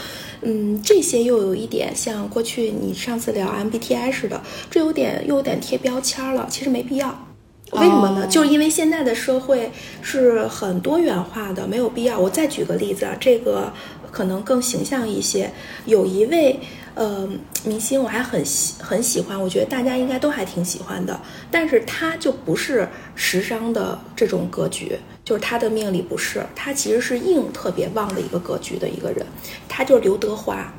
[0.42, 6.46] 嗯，这些又有一点像过去你上次聊 MBTI 似的，这有点又有点贴标签了。
[6.48, 7.26] 其实没必要。
[7.72, 8.24] 为什么呢？
[8.24, 12.16] 哦就是因为现在的社会是很多元化的，没有必要。
[12.16, 13.72] 我再举个例子啊，这个
[14.14, 15.50] 可能更形象一些。
[15.86, 16.60] 有一位
[16.94, 17.28] 呃
[17.64, 24.96] 明星，我还很喜很喜欢，我觉得大家应该都还挺喜欢的，但是他就不是时尚的这种格局。
[25.24, 29.26] 就是他的命里不是，他其实是硬特别旺的一个格局的一个人，
[29.68, 30.72] 他就是刘德华。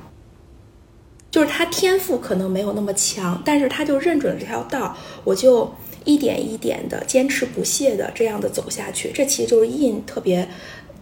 [1.32, 4.96] 就是他天赋可能没有那么强，但是他就认准了这条道，
[5.26, 5.70] 我就
[6.06, 9.12] 一点一点的坚持不懈的这样的走下去。
[9.14, 10.48] 这其实就是印特别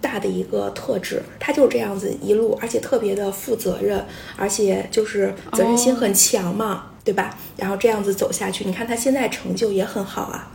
[0.03, 7.35] 大的一个特质，他就是这样子一路，而且特别的负责任，而且就是责任心很强嘛，对吧？
[7.57, 10.51] 然后这样子走下去，你看他现在成就也很好啊。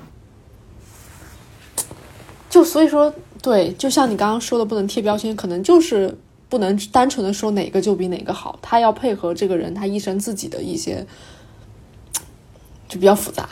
[2.51, 6.17] 就所以说，对，就像你刚刚说的，不能贴标签，可能就是
[6.49, 11.07] 不能单纯的说哪个就比哪个好，他要配合这个人他一生自己的一些，
[12.89, 13.49] 就比较复杂。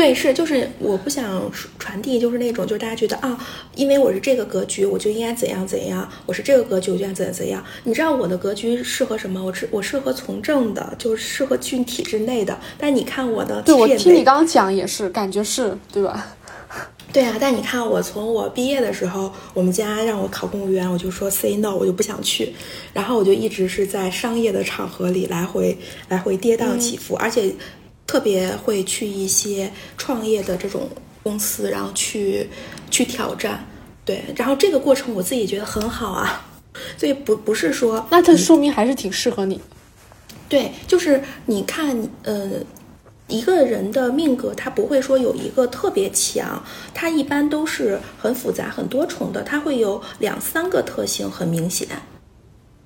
[0.00, 3.38] 对，是就是我不想传递，就是那种就是大家觉得啊，
[3.74, 7.62] 因为我是这个格局，我就应该怎样怎样；我是这个格局，我就应该怎样怎样。
[7.84, 9.44] 你知道我的格局适合什么？
[9.44, 12.58] 我是我适合从政的，就是适合进体制内的。
[12.78, 16.34] 但你看我的，对我听你刚刚讲也是，感觉是对吧？
[17.12, 22.54] 对啊，但你看我从我毕业的时候，我们家让我考公务员，我就说 say no，我就不想去。
[22.94, 25.76] 然后我就一直是在商业的场合里来回
[26.08, 27.52] 来回跌宕起伏，而且
[28.10, 30.88] 特别会去一些创业的这种
[31.22, 32.48] 公司，然后去
[32.90, 33.64] 去挑战。
[34.04, 36.44] 对，然后这个过程我自己觉得很好啊，
[36.98, 39.60] 所以不不是说那这说明还是挺适合你。
[40.48, 42.50] 对，就是你看，呃，
[43.28, 46.60] 一个人的命格，他不会说有一个特别强，
[46.92, 51.86] 他一般都是很复杂、很多重的，他会有两三个特性很明显，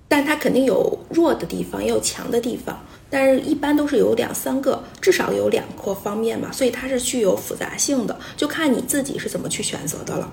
[0.06, 10.28] 但他肯定有弱的地方，也有强的地方，但是一般都是有两三个，至少有两个方面嘛，所以它是具有复杂性的，就看你自己是怎么去选择的了。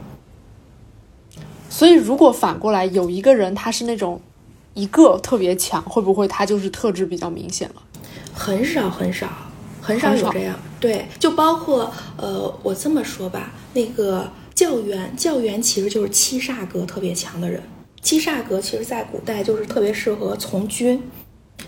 [1.69, 4.19] 所以如果反过来有一个人他是那种
[4.73, 7.83] 一个特别强，会不会他就是特质比较明显了？
[8.33, 9.29] 很少很少
[9.79, 17.61] 很少很少有这样，对，就包括呃，我这么说吧，那个教员，教员其实就是七煞格特别强的人。
[18.01, 20.99] 七煞格其实在古代就是特别适合从军，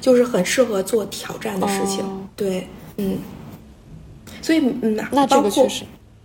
[0.02, 2.04] 就是很适合做挑战的事情。
[2.04, 3.18] 哦对，嗯，
[4.42, 5.84] 所以嗯，那这包括个确实，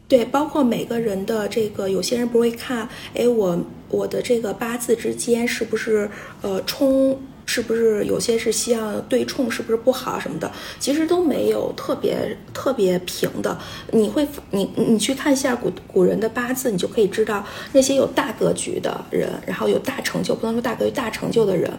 [0.08, 3.58] 对，包括每个人的这个，有些人不会看，哎，我
[3.90, 10.50] 我的这个八字之间是不是呃冲，是不是有些是希望对冲，是不是不好什么的，
[10.80, 13.58] 其实都没有特别特别平的。
[13.92, 21.70] 你会你你去看一下古古人的八字，你就可以知道那些有大格局的人，然后有大成就，不能说大格局大成就的人，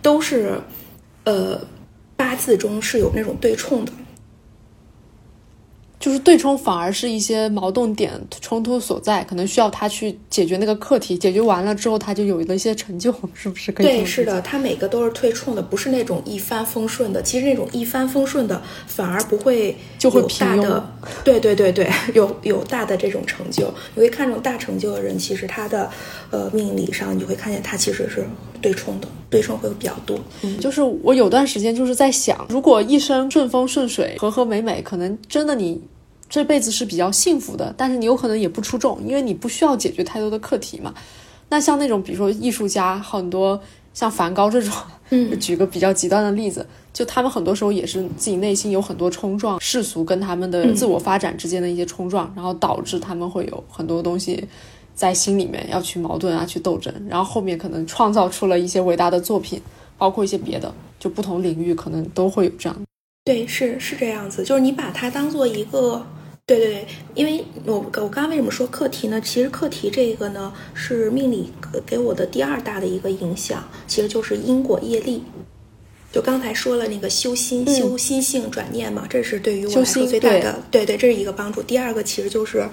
[0.00, 0.60] 都是
[1.24, 1.60] 呃
[2.16, 3.92] 八字中是有那种对冲的。
[6.00, 17.22] 就是对冲反而是一些矛盾点、冲突所在，可能需要他去解决那个课题，解决完了之后，他就有了一些成就，是不是可以对，是的，他每个都是对冲的，不是那种一帆风顺的。
[17.22, 20.90] 其实那种一帆风顺的，反而不会就会平庸大的，
[21.24, 23.72] 对对对对，有有大的这种成就。
[23.94, 25.90] 你会看这种大成就的人，其实他的
[26.30, 28.26] 呃命理上，你会看见他其实是
[28.64, 30.18] 对冲的，对冲会比较多。
[30.40, 35.78] 嗯，就是我有段时间就是在想，如果一生顺风顺水、和和美美，可能真的你
[36.30, 40.94] 这辈子是比较幸福的，但是你有可能也不出众，因为你不需要解决太多的课题嘛。
[41.50, 43.60] 那像那种比如说艺术家，很多
[43.92, 44.72] 像梵高这种，
[45.10, 54.42] 嗯 举个比较极端的例子，就他们很多时候也是自己内心有很多冲撞，世俗跟他们的自我发展之间的一些冲撞，然后导致他们会有很多东西
[54.94, 59.60] 在心里面要去矛盾啊，去斗争，然后后面可能创造出了一些伟大的作品，
[59.98, 62.76] 包括一些别的，就不同领域可能都会有这样。
[63.24, 66.04] 对，是是这样子，就是你把它当做一个。
[66.46, 69.18] 对对对，因为我我刚刚为什么说课题呢？
[69.18, 75.22] 其实课题这个呢是命理给给我的第二大的一个影响，其实就是因果业力。
[76.12, 81.62] 就刚才说了那个修心、嗯修心性转念嘛，这是对于我修来说心最大的，对对，这是一个帮助。
[81.62, 82.68] 第二个其实就是，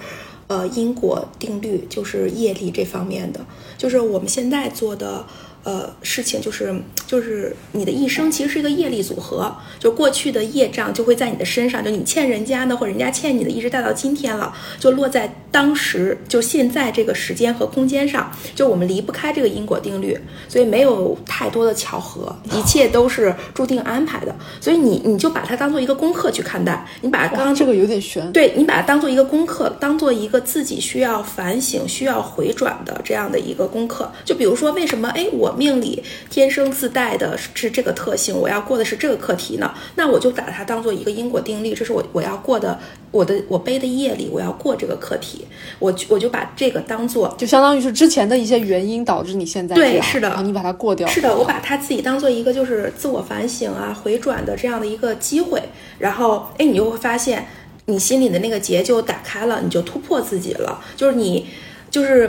[0.52, 3.40] 呃，因果定律，就是业力这方面的，
[3.78, 5.24] 就是我们现在做的。
[5.64, 6.74] 呃，事情就是
[7.06, 28.32] 就是你的一生其实是一个业力组合，就过去的业障就会在你的身上，就你欠人家的或者人家欠你的，一直带到今天了，就落在当时就现在这个时间和空间上，就我们离不开这个因果定律，所以没有太多的巧合，一切都是注定安排的，所以你你就把它当做一个功课去看待，你把刚刚这个有点悬。
[28.32, 34.10] 对你把它当做一个功课，当做一个自己需要反省、需要回转的这样的一个功课。
[34.24, 39.74] 就比如说，为什么哎，我命里天生自带的是这个特性，我要过的是这个课题呢？
[39.96, 42.78] 那我就把它当做一个因果定律，这是我我要过的
[43.12, 45.46] 我的我背的夜里，我要过这个课题，
[45.78, 51.06] 我我就把这个当做就相当于是之前的一些原因导致你现在对是的，然后你把它过掉。
[51.06, 55.62] 是的，我把它自己当做一个就是自我反省啊、回转的这样的一个机会，
[55.98, 57.46] 然后哎，你就会发现
[57.84, 61.46] 你心里的那个结就打开了，你就突破自己了，就是你
[61.90, 62.28] 就是。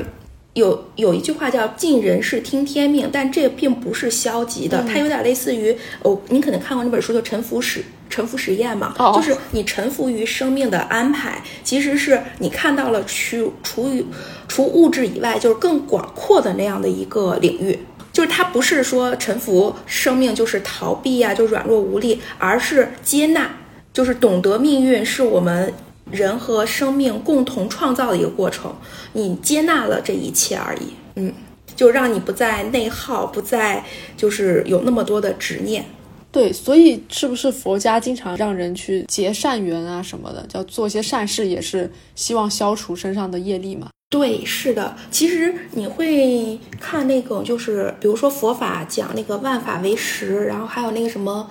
[0.54, 14.06] 有有一句话叫“尽人事，听天命”，但这并不是消极的，它有点类似于哦，你可能看过那本书，叫《沉浮实沉浮实验》嘛，就是你臣服于生命的安排，其实是你看到了除除于
[14.47, 17.80] 除物质以外，就是更广阔的那样的一个领域，
[18.12, 23.49] 就是它不是说臣服生命就是逃避呀，就软弱无力，而是接纳，
[23.91, 25.74] 就是懂得命运是我们。
[26.12, 28.76] 人和生命共同创造的一个过程，
[29.14, 31.34] 你接纳了这一切而已，嗯，
[31.76, 33.84] 就让你不再内耗，不再
[34.16, 35.86] 就是有那么多的执念。
[36.32, 43.89] 对，所以是不是佛家经常让人去结善缘啊什么的，叫做些善事，也是希望消除身上的业力嘛？
[44.10, 44.95] 对，是的。
[45.10, 51.49] 其实你会看那个，就是比如说佛法讲那个万法为实，然后还有那个什么。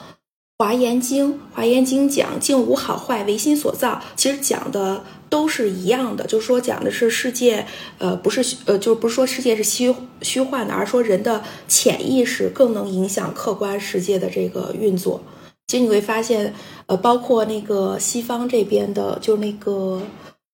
[0.59, 4.01] 华严经，华严经讲境无好坏，唯心所造。
[4.15, 7.67] 其实讲的都是一样的，就是说讲的是世界，
[7.99, 15.21] 呃，不是，呃，就不是说世界是虚虚幻的，而是说人的潜意识更能影响客观世界的这个运作。
[15.67, 16.55] 其实你会发现，
[16.87, 20.01] 呃，包括那个西方这边的，就那个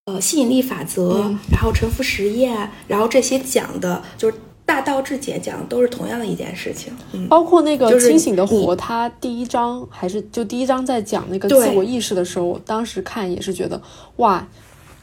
[0.07, 4.37] 呃吸引力法则，然后沉浮实验，然后这些讲的，就是。
[4.69, 6.93] 大道至简讲的都是同样的一件事情，
[7.27, 13.81] 包括那个清醒的活，他第一章还是就第一章在讲那个自我意识的时候，当时看也是觉得
[14.17, 14.47] 哇，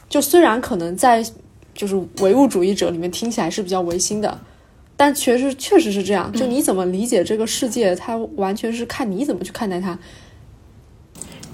[0.08, 1.20] 就虽然可能在
[1.74, 4.38] 就是唯物主义者里面听起来是比较唯心的，
[4.96, 6.32] 但确实确实是这样。
[6.32, 9.98] 就你怎么理解这个世界，它完全是看你怎么去看待它。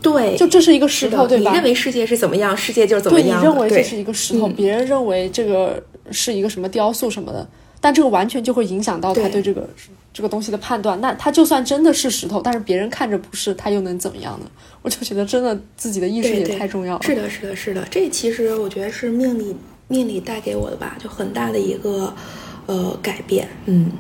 [0.02, 1.50] 对，就这是一个石头，对吧？
[1.50, 3.26] 你认为世界是怎么样，世界就是怎么样。
[3.26, 7.48] 对你认为这是一个石头，别人认为这个是一个什么雕塑什么的。
[7.82, 9.68] 但这个完全就会影响到他对这个
[10.14, 10.98] 这个东西的判断。
[11.00, 14.46] 那他就算真的是石头，但是别人看着不是，他又能怎么样呢？
[14.80, 17.02] 我就觉得真的自己的意识也太重要了。
[17.02, 17.86] 是的，是的，是的。
[17.90, 19.56] 这其实我觉得是命理
[19.88, 22.14] 命理带给我的吧，就很大的一个
[22.66, 23.48] 呃改变。
[23.66, 23.90] 嗯。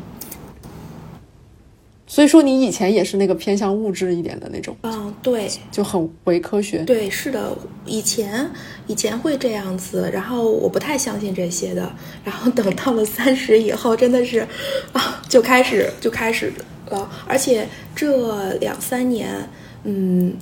[2.12, 6.84] 所以说，你以前也是那个偏向物质一点的那种，嗯，对，就很伪科学。
[6.84, 7.56] 对，是的，
[7.86, 8.50] 以前
[8.86, 11.90] 以前会这样子，然后我不太相信这些的，
[12.22, 14.46] 然后等到了三十以后，真的是
[14.92, 16.52] 啊，就开始就开始
[16.90, 19.48] 了，而且这两三年，
[19.84, 20.36] 嗯，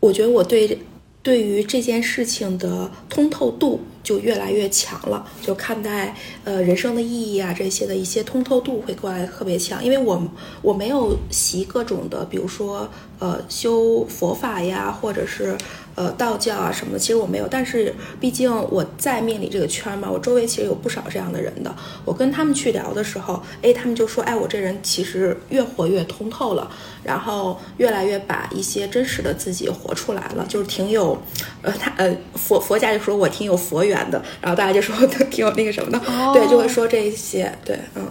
[0.00, 0.76] 我觉得我对
[1.24, 3.80] 对于这件事情的通透度。
[4.04, 6.14] 就越来越强了，就看待
[6.44, 10.22] 呃人生的意义啊这些的一些通透度会过来特别强，因为我
[10.60, 12.86] 我没有习各种的，比如说
[13.18, 15.56] 呃修佛法呀，或者是。
[15.96, 21.72] 呃，道教啊什么的，其实我没有，但是毕竟我在命理这个圈嘛，我周围其实有不少这样的人的。
[22.04, 26.68] 我跟他们去聊的时候，哎，他们就说，哎，我这人其实越活越通透了，
[27.04, 31.16] 然后越来越把一些真实的自己活出来了，就是挺有，
[31.62, 34.94] 呃，他呃佛佛家就说我挺有佛缘的，然后大家就说
[35.30, 36.00] 挺有那个什么的，
[36.32, 38.02] 对，就会说这些，对，嗯，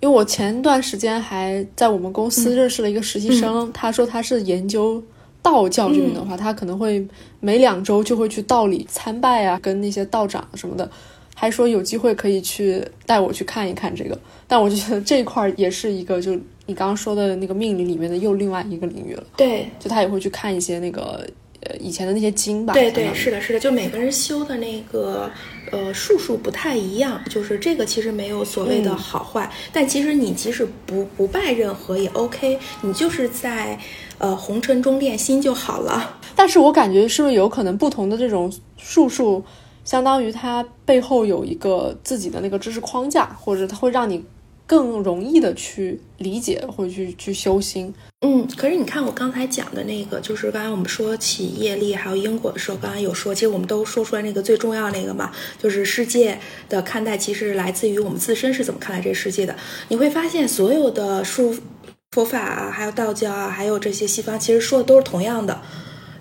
[0.00, 5.02] 因为我前段时间还在我们公司认识了一个实习生，他说他是研究。
[5.42, 7.06] 道教这边的话，他可能会
[7.40, 10.90] 每两周就会去道里参拜啊，跟那些道长什么的，
[11.34, 14.18] 还说有机会可以去带我去看一看这个。
[14.46, 16.32] 但我就觉得这块也是一个，就
[16.66, 19.24] 你刚刚说的那个命理里面的又另外一个领域了。
[19.36, 21.26] 对，就他也会去看一些那个
[21.60, 22.72] 呃以前的那些经吧。
[22.72, 25.30] 对对，是的，是的，就每个人修的那个
[25.70, 33.78] 呃术数不太一样，就是这个其实没有所谓的好坏，但其实你即使不不拜任何也 OK，你就是在。
[34.20, 36.18] 呃，红尘中练心就好了。
[36.36, 39.42] 但是我感觉是不是有可能不同的这种术数，
[39.82, 44.22] 相当于它背后有一个自己的那个知识框架，或者它会让你
[44.70, 47.92] 更容易的去理解或者去去修心。
[48.20, 59.56] 嗯，可是你看我刚才讲的那个，就是刚才我们说起业力还有因果的时候，刚才有说，其实我们都说出来那个最重要那个嘛，就是世界的看待其实来自于我们自身是怎么看待这个世界的。
[59.88, 61.56] 你会发现所有的术。
[62.12, 65.62] 佛法啊，还有道教啊，还有这些西方，其实说的都是同样的，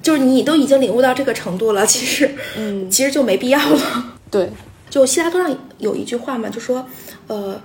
[0.03, 4.17] 就是你都已经领悟到这个程度了，其实，嗯，其实就没必要了。
[4.29, 4.51] 对，
[4.87, 6.85] 就悉达多上有一句话嘛，就说，
[7.25, 7.59] 呃，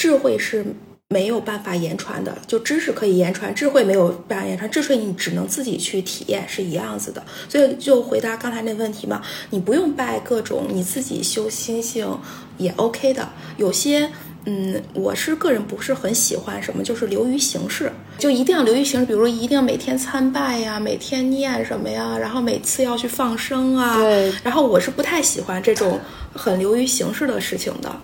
[0.00, 0.64] 智慧是
[1.10, 7.22] 没有办法言传的，就知识可以言传，智慧没有办法言传，智慧你只能自己去体验，是一样子的。
[7.50, 9.20] 所以就回答刚才那问题嘛，
[9.50, 12.18] 你不用拜各种，你自己修心性
[12.56, 13.28] 也 OK 的，
[13.58, 14.10] 有些。
[14.46, 23.96] 嗯，我是个人不是很喜欢什么，就是流于形式，就一定要流于形式，比如说一定要每天参拜呀，每天念什么呀，然后每次要去放生啊。
[23.96, 24.32] 对。
[24.42, 26.00] 然后我是不太喜欢这种
[26.34, 27.94] 很流于形式的事情的，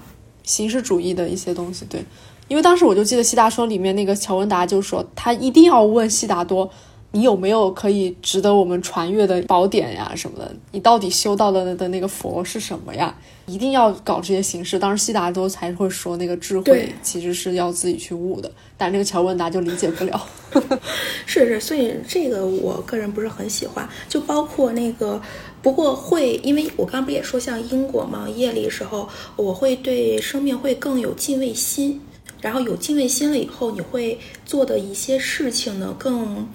[0.46, 1.84] 形式主义的一些东西。
[1.84, 2.02] 对，
[2.48, 6.70] 因为当时我就记得《悉达说》里面那个乔文达就说，他一定要问悉达多。
[7.12, 10.54] 你有没有可以值得我们传阅的宝典呀什么的？
[10.72, 13.16] 你到底修到了的那个佛是什么呀？
[13.46, 14.78] 一定要搞这些形式。
[14.78, 20.20] 当时悉达多才会说那个智慧 其实是要自己去悟的，但那个乔文达就理解不了。
[21.24, 23.88] 是是，所以这个我个人不是很喜欢。
[24.10, 25.18] 就包括那个，
[25.66, 32.00] 不过会，因为我刚不也说像因果嘛，夜里时候我会对生命会更有敬畏心，
[32.40, 36.48] 然后有敬畏心了以后，你会做的一些事情呢更。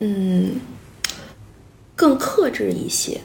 [0.00, 0.60] 嗯，
[1.96, 3.22] 更克制一些。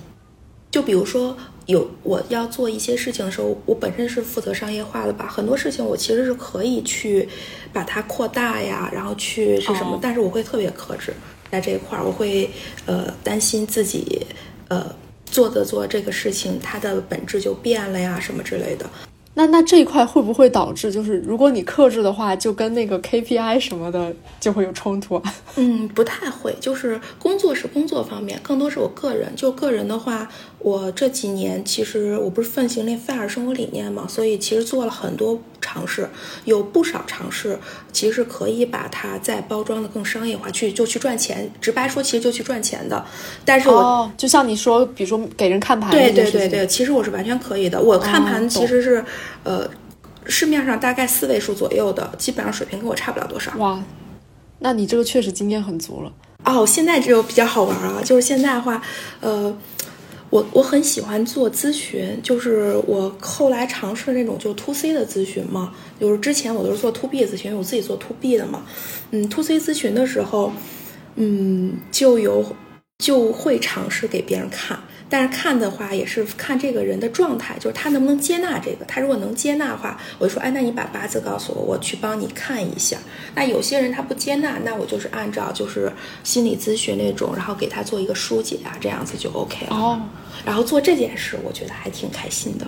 [0.71, 1.35] 就比如说，
[1.65, 7.27] 有我要做一些事情的时候，我本身是负责商业化的吧，很多事情我其实是可以去
[7.73, 11.13] 把它扩大呀，然后去是什么，但是我会特别克制
[11.51, 12.49] 在这一块儿，我会
[12.85, 14.25] 呃担心自己
[14.69, 14.95] 呃
[15.33, 18.85] 做着做这个事情，它的本质就变了呀，什么之类的。
[19.35, 25.33] 那那这一块会不会导致，就是如果你克制的话，就跟那个 KPI 什么的就会有冲突啊？
[25.57, 29.35] 嗯，不太会，就是工作是工作方面，更多是我个人。
[29.35, 30.29] 就个人的话，
[30.59, 35.39] 我这几年其实我不是奉行那 FIRE 生活理念嘛，所以其实做了很多。
[35.63, 36.07] 尝试
[36.43, 37.57] 有不少尝试，
[37.93, 41.49] 其实可以把它再包装的更商业化，去就去赚钱。
[41.61, 43.03] 直白说，其实就去赚钱的。
[43.45, 47.81] 但是我就像你说，比如说给人看盘，对对对对，其实我是完全可以的。
[47.81, 49.03] 我看盘其实是
[49.43, 49.67] 呃，
[50.25, 53.55] 市面上大概四位数左右的，基本上水平跟我差不了多少。
[53.57, 53.81] 哇，
[54.59, 56.11] 那你这个确实经验很足了。
[56.43, 58.81] 哦，现在就比较好玩啊，就是现在的话，
[59.21, 59.55] 呃。
[60.33, 68.65] 我我很喜欢做咨询，就是我后来尝试那种就 to C 的咨询嘛，就是之前我都是做 to B 咨询，我自己做 to B 的嘛，
[69.11, 70.51] 嗯，to C 咨询的时候，
[71.17, 72.43] 嗯，就有
[72.97, 74.79] 就会尝试给别人看。
[75.13, 78.85] 但是看的话也是看这个人的状态，就是他能不能接纳这个。
[78.85, 82.97] 他如果能接纳的话，我就说，哎，那你把八字告诉我，我去帮你看一下。
[83.35, 85.93] 那有些人他不接纳，那我就是按照就是
[86.23, 89.75] 心理咨询那种，然后给他做一个疏解啊，这样子就 OK 了。
[89.75, 90.01] 哦。
[90.43, 92.65] 然后做这件事，我觉得还挺开心的。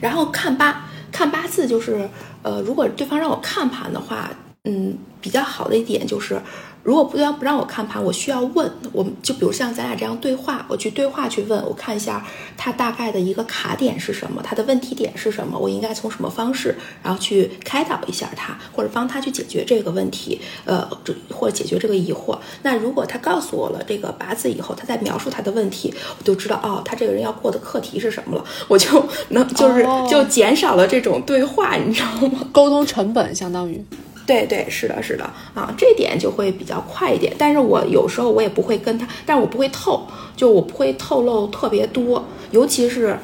[0.00, 2.08] 然后看八看八字，就是
[2.44, 4.30] 呃，如果对方让我看盘的话，
[4.62, 6.40] 嗯，比较好的一点就是。
[6.82, 12.24] 如果不要不让我看盘，我需要问，我就比如像咱俩这样对话，我去对话去问，我看一下
[12.56, 20.88] 他大概的一个卡点是什么，他的问题点是什么，我应该从什么方式，然后去开导一下他，或者帮他去解决这个问题，呃，
[21.30, 22.38] 或者解决这个疑惑。
[22.62, 32.40] 那如果他告诉我了这个八字以后，他在描述他的问题，我就知道哦，他这个人要过的课题是什么了，我就能就是就减少了这种对话，你知道吗？
[32.52, 33.84] 沟通成本相当于。
[34.26, 37.34] 对对是的，是的啊，这点就会比较快一点。
[37.36, 40.06] 但是我有时候我也不会跟他，但是我不会透，
[40.36, 42.24] 就我不会透露特别多。
[42.50, 43.16] 尤其是，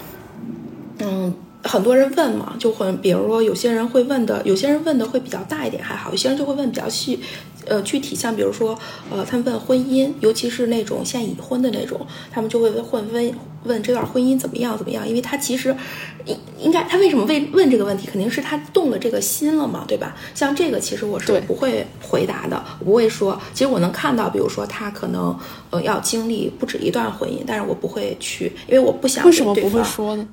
[0.98, 1.32] 嗯，
[1.62, 7.20] 很多人问嘛，就会，比如说有些人会问的，有些人问的会比较大一点还好，有些人就会问比较细。
[7.66, 8.78] 呃，具体像比如说，
[9.10, 12.00] 呃，他们问婚姻，尤其是那种现已婚的那种，
[12.30, 15.06] 他们就会问问问这段婚姻怎么样怎么样？
[15.06, 15.74] 因为他其实
[16.24, 20.14] 应应该他为什么问问这个问题，肯定是他动了这个心了嘛，对吧？
[20.34, 23.40] 像这个其实我是不会回答的，我不会说。
[23.52, 25.36] 其实我能看到，比如说他可能
[25.70, 30.28] 呃要经历不止一段婚姻，但是我不会去，因为我不想为什么不会说呢？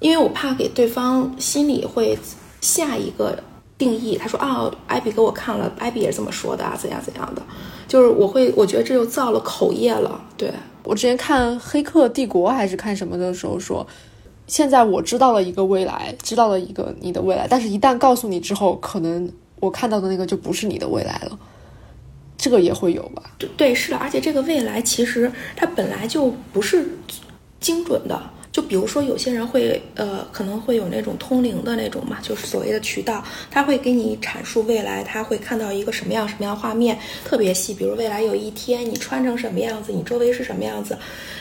[0.00, 2.18] 因为我怕给对方心里会
[2.60, 3.38] 下一个。
[3.78, 7.40] 定义，他说啊，艾比给我看了，艾比也是这么说的啊，怎样怎样的，
[7.86, 10.20] 就是我会，我觉得这就造了口业了。
[10.36, 10.52] 对
[10.82, 13.86] 我之前看《黑客帝国》还是看什么的时候说，
[14.48, 21.38] 现在我知道了一个未来，知道了一个你的未来，但是一旦告诉你之后，可能我看到的那个就不是你的未来了，
[22.36, 23.22] 这个也会有吧？
[23.38, 26.98] 对对，是的，而且这个未来其实它本来就不是
[27.60, 28.20] 精准的。
[28.58, 37.72] 就比如说，有些人会，呃，可能会有那种通灵的那种嘛，就是所谓的渠道，他会给你阐述未来，他会看到一个什么样什么样画面，特别细。
[37.72, 40.98] 比如未来有一天你穿成什么样子，你周围是什么样子。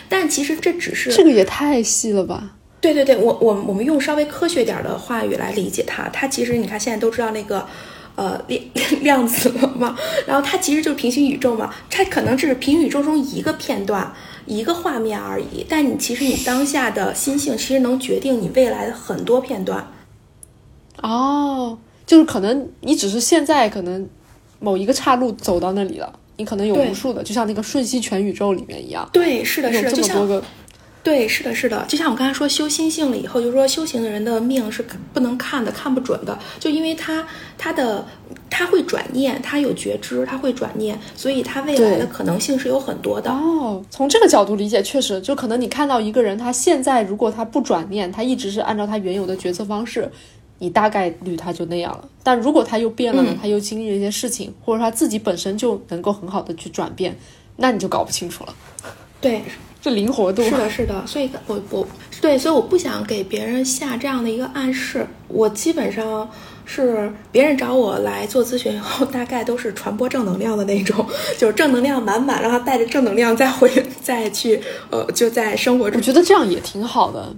[0.08, 2.52] 但其实这只是这个也太细了吧？
[2.80, 7.68] 对对对，我我我们用稍微科学点的话语来理解它，它其实你看现在都知道那个，
[8.14, 8.62] 呃，量
[9.02, 9.98] 量子了嘛，
[10.28, 14.14] 然后它其实就是平行宇宙嘛，它可能只是平行宇宙中一个片段。
[14.48, 19.86] 一个画面而已，但你其实你当下的心性，其实能决定你未来的很多片段。
[21.02, 24.08] 哦，就是可能你只是现在可能
[24.60, 29.08] 某一个岔路走到那里了，你可能有无数的，就像那个瞬息全宇宙里面一样。
[29.14, 30.44] 对，是的，是的，这么多个。
[31.08, 34.84] 对，是的，是的，就像我刚才说修心性了以后，就是说修行的人的命是
[35.14, 37.26] 不能看的，看不准的，就因为他
[37.58, 38.06] 他的
[38.50, 43.32] 他会转念，他有觉知，他会转念，所以他未来的可能性是有很多的。
[43.32, 50.12] 哦，从这个角度理解，确实，就可能你看到一个人，他现在如果他不转念，他一直是按照他原有的决策方式，
[50.60, 52.10] 你大概率他就那样了。
[52.22, 53.34] 但如果他又变了呢？
[53.42, 57.18] 他又经历了一些事情，或者他自己本身就能够很好的去转变，
[57.56, 58.54] 那你就搞不清楚了。
[59.22, 59.42] 对。
[59.82, 61.88] 这灵活度是的，是的，所以我我
[62.20, 65.06] 对，所以我不想给别人下这样的一个暗示。
[65.28, 66.30] 我基本上
[66.66, 71.06] 是别人找我来做咨询以后，大概都是传播正能量的那种，
[71.38, 73.72] 就是正能量满满，然后带着正能量再回
[74.02, 74.60] 再去
[74.90, 76.00] 呃，就在生活中。
[76.00, 77.34] 我觉得这样也挺好的，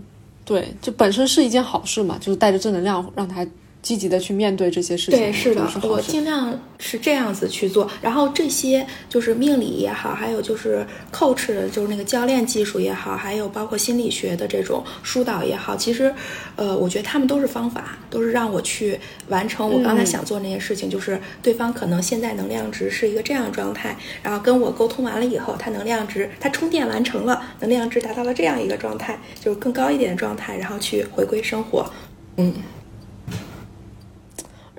[0.46, 3.46] 对，就本身是一件好事嘛，就是带着正能量让他。
[3.82, 7.90] 积极的去面对这些事情，对，是的，我尽量是这样子去做。
[8.02, 16.14] 然后这些就是命理也好，还有就是 coach，就是那个教练技术也好，还有包括心理学的这种疏导也好，其实，
[16.58, 19.00] 呃，我觉得他们都是方法，都是让我去
[19.30, 20.90] 完成我刚才想做那些事情。
[20.90, 31.90] 就是对方可能现在能量值是一个这样的状态，然后跟我沟通完了以后，他能量值他充电完成了，能量值达到了这样一个状态，就是更高一点的状态，然后去回归生活，
[32.36, 32.54] 嗯。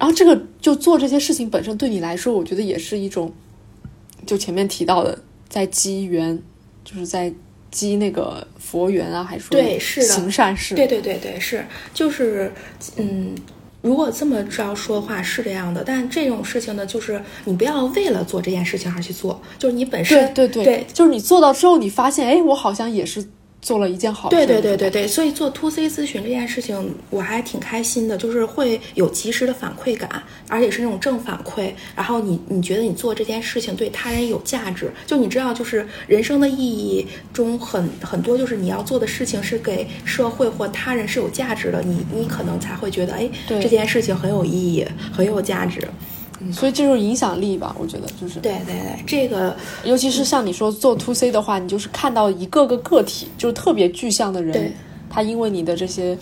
[0.00, 3.30] 然后这个就做这些事情本身对你来说，我觉得也是一种，
[4.24, 6.42] 就前面提到的，在积缘，
[6.82, 7.30] 就是在
[7.70, 10.74] 积那个佛缘啊，还是说对是的行善事？
[10.74, 12.50] 对对对对是，就是
[12.96, 13.34] 嗯，
[13.82, 23.28] 如果这么着说话是这样的，但这种事情呢，就是你不要为了做这件事情而去做，就是你本身对对对，就是你做到之后，你发现哎，我好像也是。
[23.62, 24.36] 做了一件好事。
[24.36, 31.72] 对对对对对，所以做 to C 咨询这件事情，我还挺开心的，就是会有及时的反馈感，而且是那种正反馈。
[31.94, 45.86] 然后你你觉得你做这件事情对他人有价值，就你知道，就是人生的意义中很很多，就是你要做的事情是给社会或他人是有价值的，你你可能才会觉得，哎，这件事情很有意义，很有价值。
[46.52, 48.40] 所以这就是影响力吧，我觉得就是。
[48.40, 49.54] 对对对，这个。
[49.84, 54.72] 尤其是像你说做 to C 的话，你就是看到一个个个体，就是特别具象的人，
[55.10, 56.16] 他因为你的这些，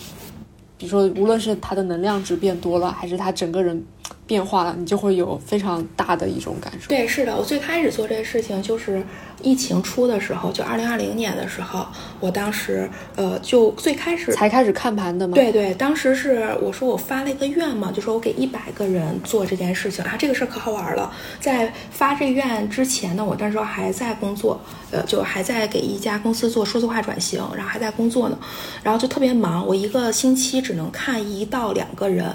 [0.77, 3.85] 比如说无论是他的能量值变多了，还是他整个人。
[4.29, 6.87] 变化了，你就会有非常大的一种感受。
[6.89, 9.03] 对，是的，我最开始做这个事情就是
[9.43, 11.87] 疫情初的时候，就二零二零年的时候，
[12.21, 15.35] 我当时呃就最开始才开始看盘的嘛？
[15.35, 21.11] 对对，当时是我说我发了一个愿嘛，就说我给一百个人做这件事情啊，这个事儿可好玩了。
[21.41, 24.61] 在发这愿之前呢，我那时候还在工作，
[24.91, 28.39] 呃，就还在给一家公司做数字化转型，然后还在工作呢，
[28.83, 32.31] 然后就特别忙，我一个星期只能看一到两个人。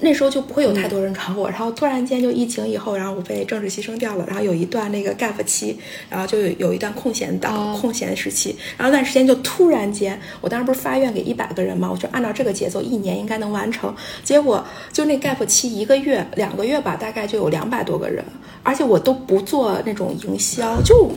[0.00, 5.78] 那时候就不会有太多人找我，然后突然间就疫情以后，然后我被政治牺牲掉了，然后有一段那个 gap 期，
[6.10, 18.24] 然后就有有一段空闲档、空闲时期，然后那段时间就突然间，我当时不是发愿给一百个人嘛，我就按照这个节奏，一年应该能完成，结果就那 gap 期一个月、两个月吧，大概就有两百多个人，
[18.62, 21.10] 而且我都不做那种营销，就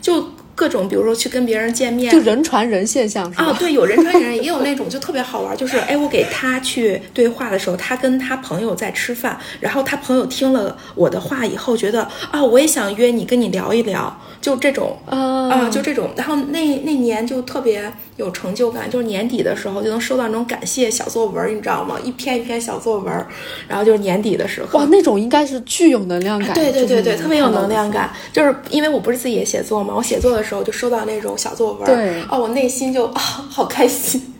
[0.00, 0.24] 就。
[0.54, 3.44] 各种，比如说去跟别人见面，就人传人现象是吧？
[3.46, 17.92] 啊，对，有人传人，也有那种就特别好玩，就是哎，我给他去对话的时候，他跟他朋友在吃饭，然后他朋友听了我的话以后，觉得啊，我也想约你跟你聊一聊，就这种啊，就这种，然后那那年就特别。
[18.16, 21.98] 有成就感，就是年底的时候就能收到那种感谢小作文，你知道吗？
[22.04, 23.26] 一篇一篇小作文，
[23.66, 26.54] 然后就是年底的时候，哇，那种应该是具有能量感。
[26.54, 28.12] 对对对对，特别有能量感。
[28.32, 34.34] 就是因为我不是自己也写作嘛，我写作的时候就收到那种小作文，对，哦，我内心就啊，好开心。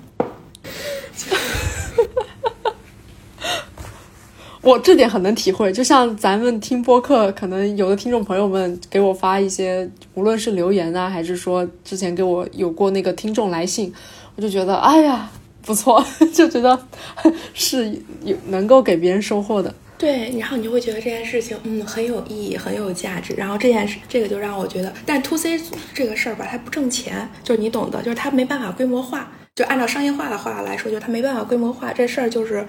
[4.64, 13.92] 我这点很能体会，就像咱们听播客，可能有的听众朋友们给我发一些，无论是留言啊，还是说之前给我有过那个听众来信，
[14.36, 16.02] 我就觉得哎呀不错，
[16.32, 16.78] 就觉得
[17.52, 19.72] 是有能够给别人收获的。
[19.98, 23.34] 对，然后你就会觉得这件事情嗯很有意义，很有价值。
[23.36, 25.60] 然后这件事这个就让我觉得，但 to C
[25.92, 29.30] 这个事儿吧，它不挣钱，就是你懂的，就是它没办法规模化。
[29.54, 32.66] 就按照商业化的话来说，就是它没办法规模化，这事儿就是。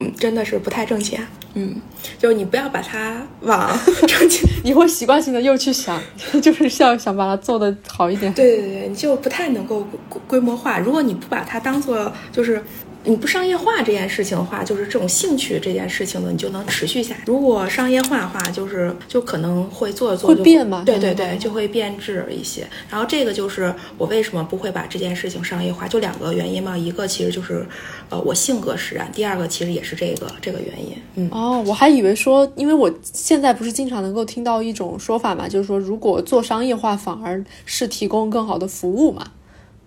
[0.00, 1.26] 嗯，真的是不太挣钱。
[1.54, 1.74] 嗯，
[2.18, 5.98] 就你不要把它往 挣钱，你会习惯性的又去想，
[6.42, 8.32] 就是要想把它做的好一点。
[8.34, 9.86] 对对对，你就不太能够
[10.26, 10.78] 规模化。
[10.78, 12.62] 如果你不把它当做就是。
[13.06, 17.20] 你不商业化这件事情的话，就是这种兴趣这件事情呢，你就能持续下来。
[17.24, 20.82] 如果商业化的话，就是就可能会做着做会变嘛？
[20.84, 22.66] 对对对，就会变质一些。
[22.90, 26.76] 然后这个就是我为什么不会把这件事情商业化，就两个原因嘛。
[26.76, 27.64] 一个其实就是，
[28.10, 30.96] 呃，我性格使然；第二个其实也是这个这个原因。
[31.14, 39.24] 嗯哦，我还以为说，因为我现在不是经常能够听到一种说法嘛，就是说如果做商业化反而是提供更好的服务嘛。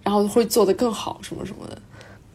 [0.02, 1.78] 然后会做得更好，什么什么的。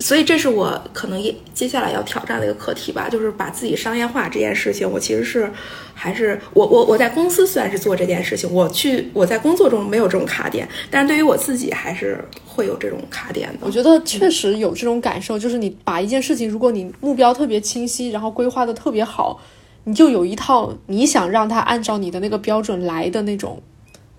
[0.05, 5.51] 所以这是我可能也接下来要挑战的一个课题吧，就是把自己商业化这件事情，我其实是
[5.95, 13.61] 还是我我我在公司虽然是做这件事情，我去我在工作中没有这种卡点，但是对于我自己还是会有这种卡点的。
[13.63, 19.41] 我觉得确实有这种感受，就是你把一件事情，如果你目标特别清晰，然后规划的特别好，
[19.85, 23.59] 你就有一套你想让它按照你的那个标准来的那种。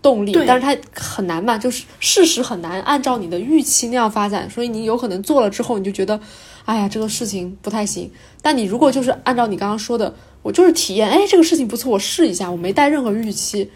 [0.05, 6.19] 动力，但是它很难嘛，就是事实很难按照你的预期那样发展，所以你有可能做了之后，你就觉得，
[6.65, 8.11] 哎呀，这个事情不太行。
[8.39, 13.67] 但你如果就是按照你刚刚说的，我就是体验，哎，这个事情不错，我试一下，我没带任何预期，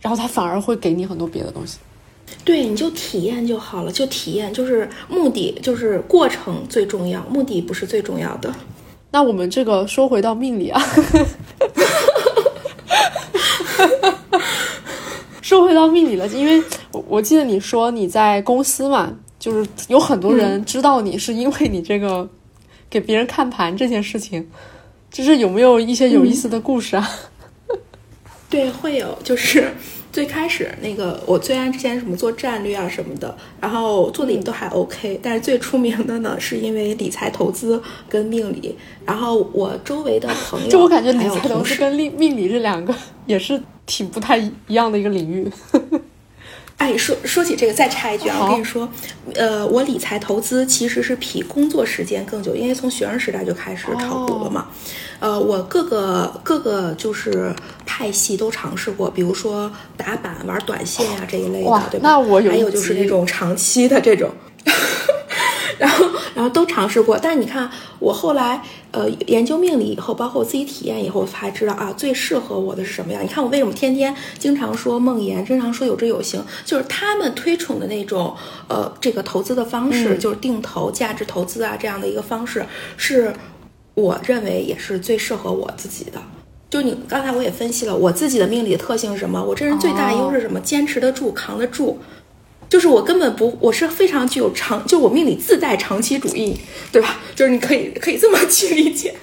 [0.00, 1.76] 然后它反而会给你很多别的东西。
[2.42, 8.50] 对，你就体验就好了，就体验，就是目的就是过程最重要，目的不是最重要的。
[9.10, 10.82] 那我们这个说回到命理啊。
[15.54, 22.28] 说回到命理了，因为我我记得你说你在公司嘛，就是有很多人知道你是因为你这个
[22.90, 24.44] 给别人看盘这件事情，
[25.12, 27.08] 就是有没有一些有意思的故事啊？
[28.50, 29.72] 对，会有，就是
[30.10, 38.74] 最开始那个我虽然之前什么做战略啊什么的，然后做的也都还 OK，但是最出名的呢是因为理财投资跟命理，
[39.06, 42.92] 然后我周围的朋友，就我感觉理财投资跟命命理这两个
[43.26, 43.62] 也是。
[43.86, 45.50] 挺不太一样的一个领域。
[46.76, 48.88] 哎，说说起这个，再插一句啊，我跟你说，
[49.36, 54.66] 呃，我理财投资其实是比工作时间更久，因为从学生时代就开始炒股了嘛。
[55.20, 57.54] 呃，我各个各个就是
[57.86, 62.08] 派系都尝试过，比如说打板、玩短线呀这一类的，对吧？
[62.08, 64.30] 那我还有就是那种长期的这种。
[65.78, 68.60] 然后，然后都尝试过，但是你看，我后来
[68.94, 73.22] 呃研究命理以后，包括我自己体验以后，才知道啊，最适合我的是什么样。
[73.22, 78.34] 你看我为什么天天经常说梦言，经常说有志有行，就是他们推崇的那种
[78.68, 82.64] 呃这个投资的方式，就是定投、价值投资啊这样的一个方式，
[82.96, 83.34] 是
[83.94, 86.22] 我认为也是最适合我自己的。
[86.70, 90.60] 就你刚才我也分析了我自己的命理特性是什么，我这人最大的优势是什么？
[90.60, 91.98] 坚持得住，扛得住。
[92.74, 96.56] 就是我根本不，我是非常具有长，就我命里自带长期主义，
[96.90, 97.20] 对吧？
[97.32, 99.14] 就是你可以可以这么去理解，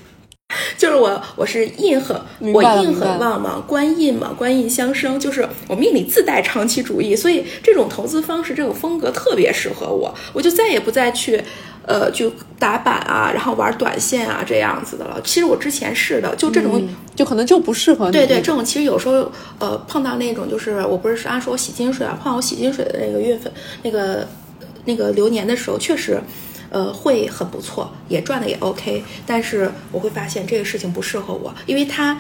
[0.78, 11.43] 就是我我是印很我印很旺嘛，官印嘛，官印相生，就是我命里自带长期主义，所以这种投资方式这种风格特别适合我，我就再也不再去。
[11.84, 15.20] 呃，就打板啊，然后玩短线啊，这样子的了。
[15.24, 18.12] 其实我之前是的，就这种，就可能就不适合你。
[18.12, 23.52] 对对，这种其实有时候，呃，碰到那种就是，我不是按说我洗金水啊，碰到我洗金水的那个月份，
[23.82, 24.28] 那个
[24.86, 26.22] 那个流年的时候，确实，
[26.70, 29.04] 呃，会很不错，也赚的也 OK。
[29.26, 32.16] 但是我会发现这个事情不适合我，因为它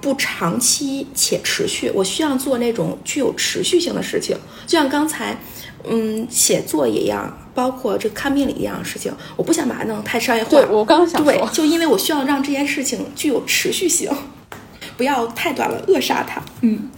[0.00, 1.90] 不长期且持续。
[1.94, 4.34] 我需要做那种具有持续性的事情，
[4.66, 5.36] 就像刚才。
[5.84, 10.50] 嗯，写作一样，包括这看病理一样的事情，我不想把它弄太商业化。
[10.50, 14.10] 对我刚想说，对，就因为我需要让这件事情具有持续性，
[14.96, 16.42] 不要太短了扼杀它。
[16.62, 16.90] 嗯。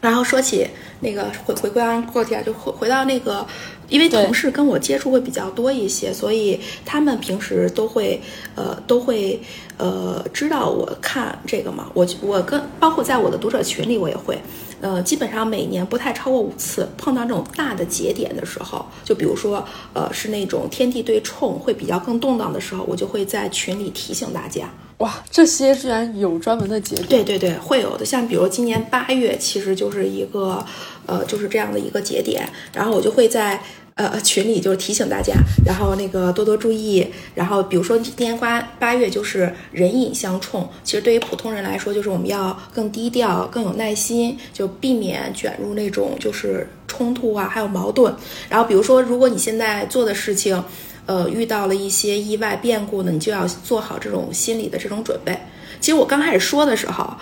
[0.00, 0.66] 然后说起
[1.00, 3.46] 那个回回归安过题啊，就回回到那个，
[3.90, 8.18] 因为同事跟我接触会比较多一些，所以他们平时都会
[8.54, 9.38] 呃都会
[9.76, 11.90] 呃知道我看这个嘛。
[11.92, 14.38] 我我跟包括在我的读者群里，我也会。
[14.80, 24.70] 呃，基本上每年不太超过五次，碰到这种大的节点的时候，就比如说，呃，是那种天地对冲会比较更动荡的时候，我就会在群里提醒大家。
[24.98, 27.06] 哇，这些居然有专门的节点？
[27.06, 28.04] 对对对，会有的。
[28.04, 30.64] 像比如今年八月，其实就是一个，
[31.06, 33.62] 呃，就是这样的一个节点，然后我就会在。
[34.08, 35.34] 呃，群里就是提醒大家，
[35.66, 37.06] 然后那个多多注意。
[37.34, 48.14] 然后比如说今年八八月就是人影相冲，其实对于普通人来说，就是我们要更低调、更有耐心，就避免卷入那种就是冲突啊，还有矛盾。
[48.48, 50.62] 然后比如说，如果你现在做的事情，
[51.06, 55.36] 呃，遇到了一些意外变故呢，你就要做好这种心理的这种准备。
[55.80, 57.12] 其实我刚开始说的时候。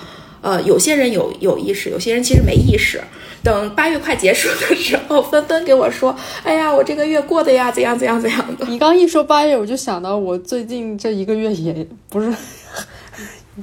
[0.40, 3.00] 呃，有些人有有意识，有些人其实没意识。
[3.42, 12.32] 等八月快结束的时候，纷纷给我说：“哎呀，我这个月过的呀，怎样怎样怎样的。”你刚一说八月，我就想到我最近这一个月也不是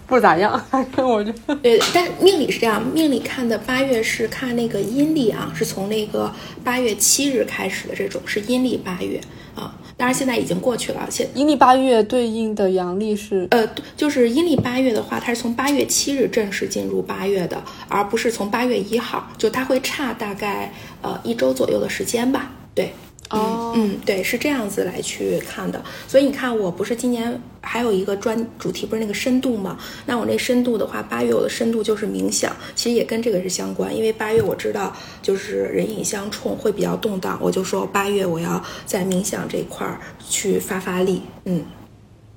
[0.08, 1.80] 不咋样， 反正我就对。
[1.93, 6.34] 但命理是这样，命理看的八月是看那个阴历啊，是从那个
[6.64, 9.20] 八月七日开始的，这种是阴历八月
[9.56, 9.76] 啊。
[9.98, 11.08] 当然，现在已经过去了。
[11.10, 13.66] 现阴历八月对应的阳历是，呃，
[13.96, 22.52] 就是阴历八月的话，它是从八月七日正式进入八月的，而不是从八月一号，就它会差大概呃一周左右的时间吧。
[22.74, 22.93] 对，
[23.32, 25.84] 哦，嗯，对，是这样子来去看的。
[26.08, 29.78] 所以你看，我不是今年还有一个专主题，不是那个深度吗？
[30.06, 33.96] 那我那深度的话，八月我的深度就是冥想，其实也跟这个是相关。
[33.96, 40.00] 因为八月我知道就是人影相冲会比较动荡，我就说八月我要在冥想这一块儿
[40.30, 41.66] 去发发力，嗯，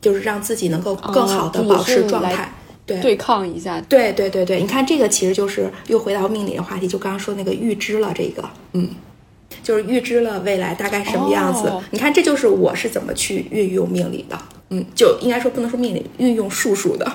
[0.01, 2.55] 就是让自己能够更好的哦保持状态。
[2.87, 3.79] 对对抗一下。
[3.83, 8.89] 对对对对，你看这个其实就是又回到命理的话题，就刚刚说那个预知了这个，嗯，
[9.69, 11.69] 就是预知了未来大概什么样子。
[11.69, 14.39] 哦你看，这就是我是怎么去运用命理的，
[14.71, 17.07] 嗯，就应该说不能说命理，运用术数的。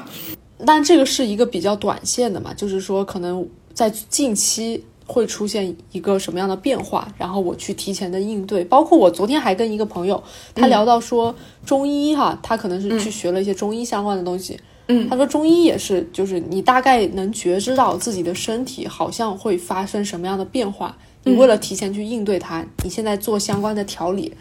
[0.64, 3.44] 但这个是一个比较短线的嘛，就是说可能
[3.74, 8.64] 在近期会出现一个什么样的变化，然后我去提前的应对。
[8.64, 10.22] 包括我昨天还跟一个朋友，
[10.54, 11.34] 他聊到说
[11.66, 14.60] 中医哈，他可能是去学了一些中医相关的东西。
[14.90, 24.34] 嗯他说中医也是，就是你大概能觉知到自己的身体好像会发生什么样的变化，你为了提前去应对它，你现在做相关的调理，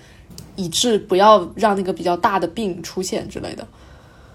[0.57, 3.67] 以致不要让那个比较大的病出现之类的。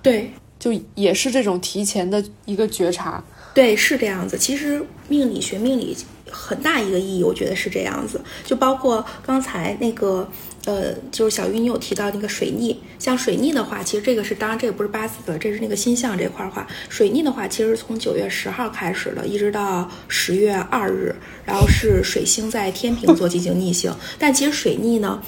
[0.01, 3.23] 对就也是这种提前的一个觉察。
[3.53, 4.37] 对，是这样子。
[4.37, 5.95] 其实命理学命理
[6.31, 8.21] 很大一个意义，我觉得是这样子。
[8.45, 10.29] 就包括刚才那个，
[10.67, 16.67] 呃，就是小鱼你有提到那个水逆，像水逆的话，其实这个是当然这个不是八字的，这是那个星象这块儿话。
[16.89, 21.15] 水逆的话，其实从九月十号开始的，一直到十月二日，
[21.45, 23.95] 然后是水星在天平座进行逆行。
[24.19, 25.23] 但其实水逆呢。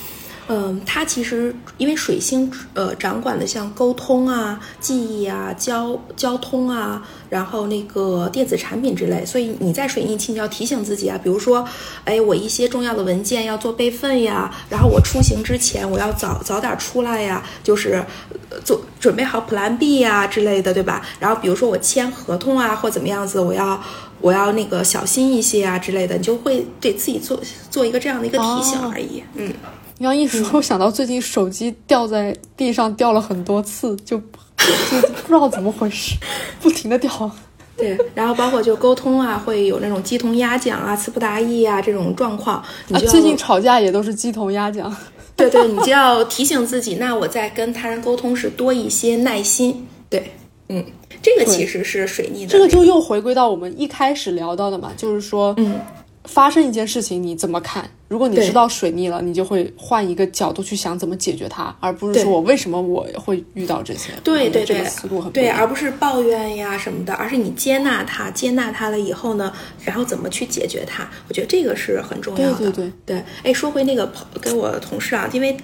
[0.51, 11.63] 嗯，它其实因为水星呃掌管的像沟通啊、记忆啊、交交通啊，然后那个电子产品之类，所以你在水逆期你要提醒自己啊，比如说，
[12.03, 18.03] 哎，我一些重要的文件要做备份呀，然后我出行之前我要早早点出来呀，就是
[18.49, 21.05] 呃做准备好 Plan B 呀之类的，对吧？
[21.19, 23.79] 然后比如说我签合同啊或怎么样子，我要
[24.19, 27.39] 我要那个小心一些啊之类的，你就会对自己做
[27.69, 29.53] 做一个这样的一个提醒哦而已，嗯。
[29.99, 36.15] 你刚一说，我想到最近手机掉在地上掉了很多次，就就不知道怎么回事，
[36.61, 37.31] 不停的掉。
[37.75, 42.63] 对，然后包括就沟通啊，会有那种鸡同鸭讲啊、词不达意啊这种状况，
[43.09, 44.93] 最近吵架也都是鸡同鸭讲。
[45.35, 49.85] 对对，你就要提醒自己，那我在跟他人沟通时多一些耐心。
[50.09, 50.31] 对，
[50.69, 50.85] 嗯，
[51.21, 55.79] 这个其实是水逆的、这个就又回归到我们一开始聊到的嘛，就是说，嗯，
[56.23, 57.89] 发生一件事情你怎么看？
[58.09, 64.11] 如果你知道水逆了，你就会换一个角度去想怎么解决它，而不是说我为什么我会遇到这些。
[64.23, 69.53] 对对对思路很对，而不是抱怨呀什么的，而是你接纳它，接纳它了以后呢，
[69.85, 71.07] 然后怎么去解决它？
[71.27, 72.57] 我觉得这个是很重要的。
[72.57, 75.55] 对对对对，哎，说回那个朋跟我同事啊，因为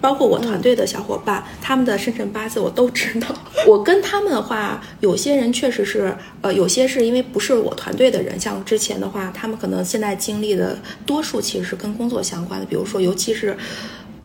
[0.00, 3.26] 包括我团队的小伙伴，他们的生辰八字我都知道。
[3.66, 13.56] 我跟他们的话，有些人确实是，呃，有些是因为不是我团队的人，像之前的话，他们可能现在经历的多数其实是跟工作相关的，比如说，尤其是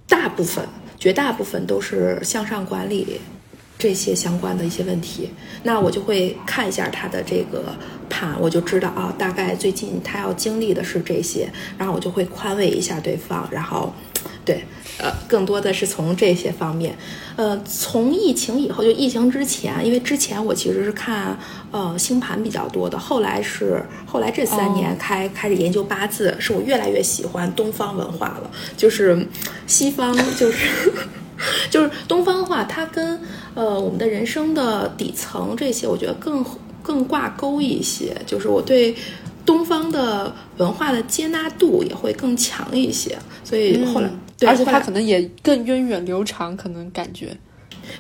[0.07, 0.67] 大部分、
[0.97, 3.19] 绝大部分都是向上管理。
[3.75, 5.29] 这些相关的一些问题，
[5.63, 7.75] 那我就会看一下他的这个
[8.09, 13.93] 盘，我就知道啊，大概最近他要经历的是这些，然后我就会宽慰一下对方，然后，
[14.45, 14.63] 对，
[14.97, 16.97] 呃，更多的是从这些方面，
[17.35, 21.37] 呃，从疫情以后，就疫情之前，因为之前我其实是看
[21.71, 29.27] 呃星盘比较多的，后来是后来这三年开、开始研究八字，是我越来越喜欢东方文化了，就是
[29.67, 30.91] 西方就是。
[31.69, 33.19] 就是东方的话，它跟
[33.53, 36.45] 呃我们的人生的底层这些，我觉得更
[36.81, 38.15] 更挂钩一些。
[38.25, 38.95] 就是我对
[39.45, 47.35] 东方的文化的接纳度也会更强一些，所以后来、对，而且它可能也更源远流长，可能感觉。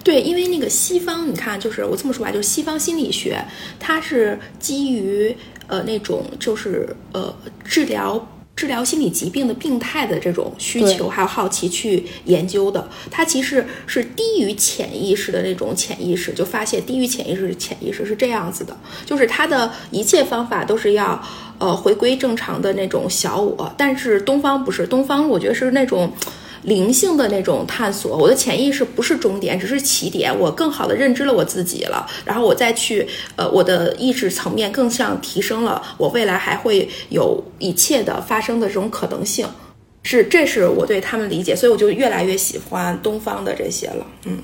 [0.03, 3.43] 对，因为那个西方，你看，就是我这么说吧，就是西方心理学，
[3.79, 5.35] 它是基于
[5.67, 8.29] 呃那种就是呃治疗。
[8.55, 18.77] 治疗心理疾病的病态的这种需求，还有好奇去研究的，它其实是低于潜意识的那种潜意识，就发现低于潜意识的潜意识是这样子的，
[19.07, 21.19] 就是它的一切方法都是要
[21.63, 26.11] 呃回归正常的那种小我，但是东方不是，东方我觉得是那种。
[26.63, 30.33] 灵性的那种探索，我的潜意识不是终点，只是起点。
[30.39, 33.05] 我更好的认知了我自己了，然后我再去，
[33.35, 39.45] 呃，我的意识层面更像提升了，我未来还会有一切的发生的这种可能性。
[40.03, 44.07] 是，这是我对他们理解，所以我就越来越喜欢东方的这些了。
[44.23, 44.37] 嗯，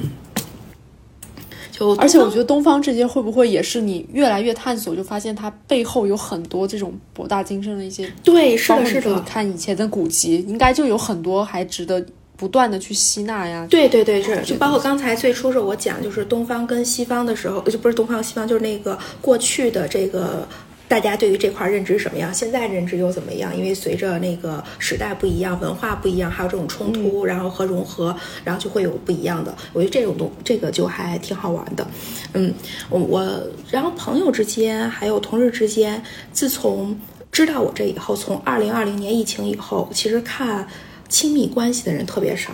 [1.79, 12.05] 就而且我觉得得东方这些会不会也是你越来越探索，就发现它背后有很多这种博大精深的一些，对，是的，是的，看以前的古籍，应该就有很多还值得
[12.35, 13.65] 不断的去吸纳呀。
[13.69, 20.47] 对对对，是，就包括刚才最初是我讲，就是东方跟西方的时候，就不是东方西方，就是那个过去的这个
[20.89, 22.33] 大家对于这块认知什么样？
[22.33, 23.55] 现在认知又怎么样？
[23.55, 28.13] 因为随着那个时代不一样，文化不一样，还有这种冲突，然后和融合，
[28.43, 29.55] 然后就会有不一样的。
[29.71, 31.87] 我觉得这种东这个就还挺好玩的。
[32.33, 32.51] 嗯，
[32.89, 36.01] 我我然后朋友之间还有同事之间，
[36.33, 36.99] 自从
[37.31, 40.67] 知道我这以后，从二零二零年疫情以后，其实看
[41.07, 42.51] 亲密关系的人特别少。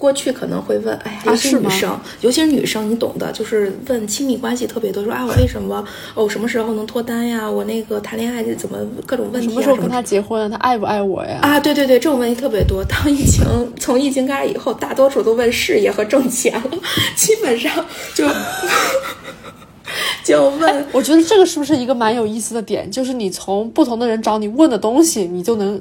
[0.00, 5.84] 过去可能会问，哎呀，尤其是女生，尤其是女生，你懂的，就是问亲密关系特别多，说啊，我为什么，
[6.14, 7.48] 哦，什么时候能脱单呀？
[7.48, 9.48] 我那个谈恋爱怎么各种问题？
[9.48, 10.50] 什么时候跟他结婚？
[10.50, 11.40] 他爱不爱我呀？
[11.42, 12.82] 啊，对对对，这种问题特别多。
[12.84, 13.44] 当疫情
[13.78, 16.70] 从疫情开始以后，大多数都问事业和挣钱了，
[17.14, 17.84] 基本上
[18.14, 18.26] 就
[20.24, 20.86] 就问。
[20.92, 22.90] 我觉得这个是不是一个蛮有意思的点？
[22.90, 25.78] 就是你从不同的人找你问的东西，你就能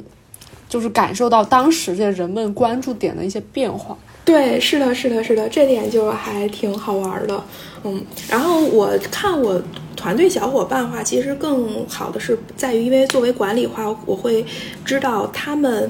[0.67, 3.97] 就是感受到当时这人们关注点的一些变化。
[4.29, 7.43] 对，是的，是的，是的，这点就还挺好玩的，
[7.83, 7.99] 嗯。
[8.29, 9.59] 然后我看我
[9.95, 14.45] 团队小伙伴话，其实更好的是在于，因为作为管理话，我会
[14.85, 15.89] 知道他们。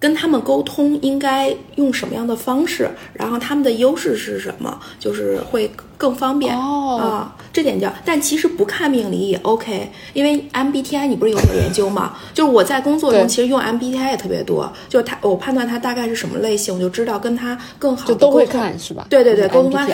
[0.00, 7.36] 跟他们沟通应该用什么样的方式，然后他们的优势是什么，就是会更方便哦啊。
[7.52, 12.16] 这点叫，但其实不看命理也 OK，因为 MBTI 你不是有所研究吗？
[12.32, 19.06] 就是我在工作中其实用 MBTI 也特别多，就是他我判断他大概是什么类型，我就知道跟他更好就都会看是吧？
[19.10, 19.92] 对对对，沟通方式。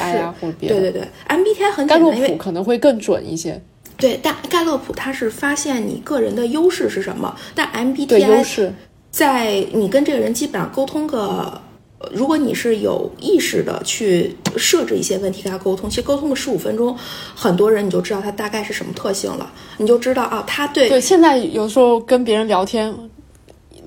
[0.60, 3.62] 对对对，MBTI 很简单，因为可能会更准一些。
[3.96, 8.70] 对，但盖洛普它是发现你个人的优势是什么，但 MBTI 优势。
[9.14, 11.60] 在你跟这个人基本上沟通个，
[12.12, 16.96] 如果你是有意识的去设置一些问题跟他沟通，其实沟通个十五分钟，
[17.32, 19.48] 很多人你就知道他大概是什么特性了，
[19.78, 21.00] 你就知道啊，他对对。
[21.00, 22.92] 现在有时候跟别人聊天，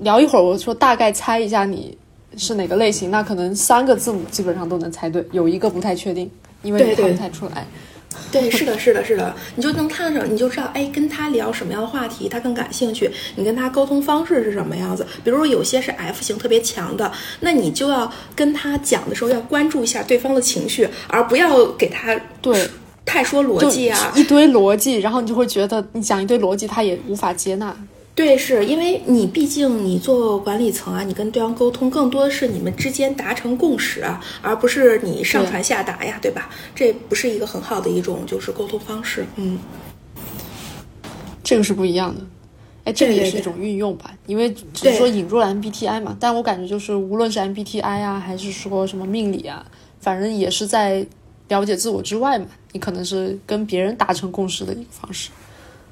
[0.00, 1.94] 聊一会儿，我说大概猜一下你
[2.38, 6.30] 是哪个类型，那可能三个字母基本上都能猜对，有一个不太确定，
[6.62, 7.52] 因为看不太出来。
[7.52, 7.64] 对，
[8.50, 13.10] 是的，是的，是的，你就能看上，你就知道，哎，跟他聊什么样的话题，他更感兴趣。
[13.36, 15.06] 你跟他沟通方式是什么样子？
[15.24, 17.10] 比如说有些是 F 型特别强的，
[17.40, 22.68] 那你就要跟他讲的时候要关注一下对方的情绪，而不要给他对
[23.04, 27.74] 太说逻辑啊，一堆逻辑，然后你就会觉得你讲一堆逻辑，他也无法接纳。
[28.18, 36.50] 对，是因为你毕竟你做管理层啊，你跟对方沟通更多的是你们之间达成共识啊，而不是你上传下达呀，对吧？
[36.74, 39.56] 这不是一个很好的一种就是沟通方式，嗯，
[41.44, 42.20] 这个是不一样的。
[42.82, 49.64] 哎，这个也是一种运用吧，因为只是说引入了 MBTI 嘛，但我感觉就是无论是 MBTI 啊，还是说什么命理啊，
[50.00, 51.06] 反正也是在
[51.46, 55.30] 了解自我之外嘛，你可能是跟别人达成共识的一个方式。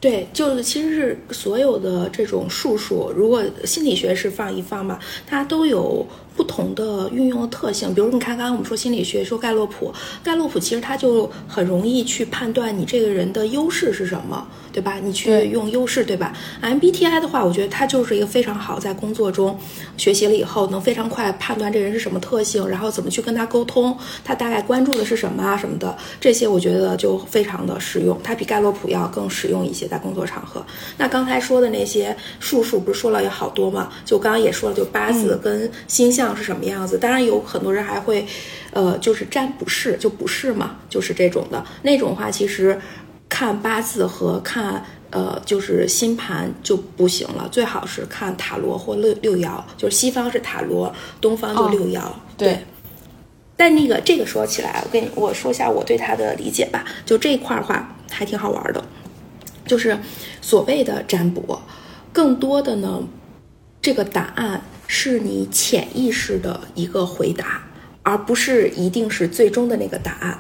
[0.09, 7.95] 对，就是其实是所有的这种术数，如果心理学是放一放嘛，它都有不同的运用的特性。
[7.95, 14.47] 比如你看，刚刚我们说心理学，说盖洛普，盖洛普其实它就很容易去判断你这个人的优势是什么。
[14.77, 15.01] 对吧？
[15.03, 19.59] 你去用优势，对吧？MBTI 的话，我觉得它就是一个非常好，在工作中
[19.97, 30.63] 学习了以后，能非常快判断这人是什么特性，然后怎么去跟他沟通，他大概关注的是什么啊什么的，这些我觉得就非常的实用，它比盖洛普要更实用一些，在工作场合。
[30.99, 33.91] 那刚才说的那些术数，不是说了有好多吗？
[34.05, 36.97] 就刚刚也说了，就八字跟星象是什么样子。
[36.99, 38.27] 当然有很多人还会，
[38.73, 42.81] 呃，就是占卜式，就卜式嘛，就是这种的那种话，其实。
[43.29, 52.01] 看八字和看呃就是星盘就不行了，最好是看塔罗或六六爻，就是西方是塔罗，东方就六爻。
[52.39, 52.61] 对。
[53.57, 58.81] 但那个这个说起来，我跟你我说一下我对他的理解吧，就这一块儿话还挺好玩的，
[59.67, 59.99] 就是
[60.41, 61.59] 所谓的占卜，
[62.13, 63.03] 更多的呢，
[63.83, 67.63] 这个答案是你潜意识的一个回答，
[68.03, 70.39] 而不是一定是最终的那个答案。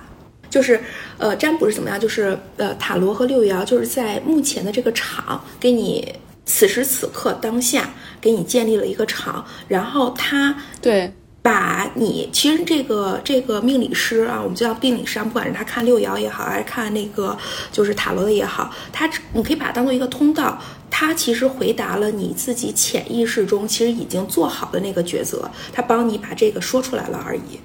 [0.48, 0.80] 就是，
[1.18, 1.98] 呃，占卜是怎么样？
[1.98, 6.14] 就是呃，塔罗和六爻就是在目前的这个场，给你
[6.46, 7.90] 此时此刻当下
[8.20, 11.12] 给你建立了一个场，然后它对
[11.46, 17.38] 把你其实这个这个命理师啊，我们叫命理师，不管是他看六爻也好，还是看那个
[17.70, 27.60] 就是塔罗的也好，他你可以把它当做一个通道，他其实回答了你自己潜意识中其实已经做好的那个抉择，他帮你把这个说出来了而已。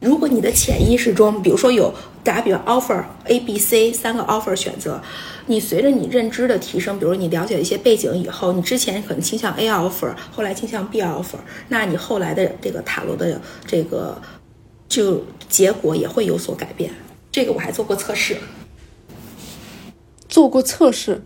[0.00, 1.92] 如果你的潜意识中，比如说有
[2.24, 5.00] 打比方 offer A、B、C 三个 offer 选择，
[5.44, 11.36] 你随着你认知的提升，比如你了解一些背景以后，你之前可能倾向 A offer，后来倾向 B offer，
[11.68, 14.20] 那你后来的这个塔罗的这个
[14.88, 16.90] 就结果也会有所改变。
[17.30, 18.38] 这个我还做过测试，
[20.30, 21.22] 做过测试，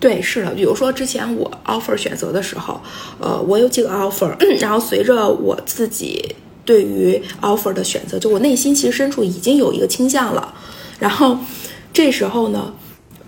[0.00, 0.52] 对，是的。
[0.52, 2.80] 比如说之前我 offer 选择的时候，
[3.20, 6.34] 呃，我有几个 offer，然后随着我自己。
[6.66, 10.52] 对于 offer 的选择，就我内心其实深处已经有一个倾向了，
[10.98, 11.38] 然后
[11.94, 12.74] 这时候呢，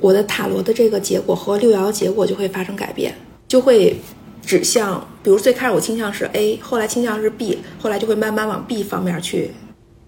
[0.01, 3.15] 我的塔罗的这个结果和六爻结果就会发生改变，
[3.47, 3.99] 就会
[4.45, 9.53] 指向，比如最开始我倾向是 A，后来倾向是 B，后来就会慢慢往 B 方面去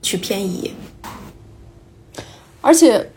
[0.03, 0.73] 去偏移。
[2.61, 3.11] 而且，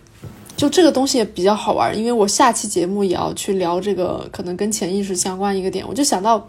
[0.55, 6.47] 就这个东西也比较好玩，因为我下期节目也要去聊这个可能跟潜意识相关一个点，我就想到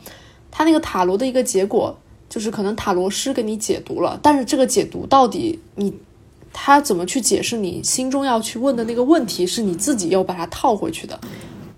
[0.51, 1.97] 他那个塔罗的一个结果，
[2.35, 5.95] 就是可能塔罗师给你解读了，但是这个解读到底你
[6.53, 11.17] 他怎么去解释你心中要去问的那个问题，是你自己要把它套回去的。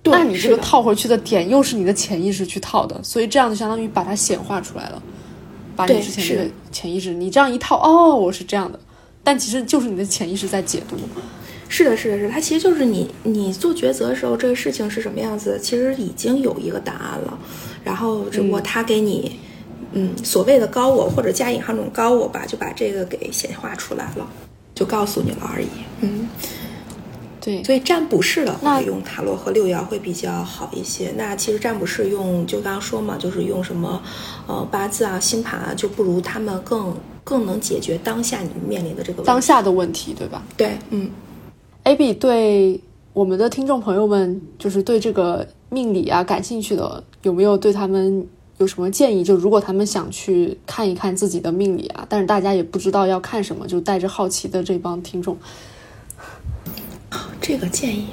[0.04, 5.02] 那你这个套回去的点又是你的潜意识去套的，所以这样就相当于把它显化出来了，
[5.76, 8.80] 把你之前的潜意识，你这样一套，哦，我是这样的。
[9.22, 10.96] 但其实就是你的潜意识在解读，
[11.68, 17.38] 是的，是的，是，它其实就是你你做抉择的时候，这个事情是什么样子，其实已经有一个答案了，
[17.84, 19.55] 然后只不过他给你，嗯，
[20.22, 24.26] 所谓的高我或者加引号那种高我吧，就把这个给显化出来了，
[24.74, 25.68] 就告诉你了而已，
[26.00, 26.28] 嗯，
[27.40, 31.12] 对，所以占卜式的话用塔罗和六爻会比较好一些。
[31.16, 34.02] 那其实占卜式用就刚刚说嘛，就是用什么，
[34.46, 36.94] 呃，八字啊、星盘啊，就不如他们更。
[37.26, 40.40] 更能解决当下你面临的这个当下的问题，对吧？
[40.56, 41.10] 对，嗯
[41.82, 42.80] ，AB 对
[43.12, 48.24] 我们的听众朋友们，就是对这个命理啊感兴趣的，有没有对他们
[48.58, 49.22] 有什么建议？
[49.22, 55.36] 就如果他们想去看一看自己的命理啊，但是大家也不知道要看什么，就带着好奇的这帮听众，
[57.40, 58.06] 这个建议，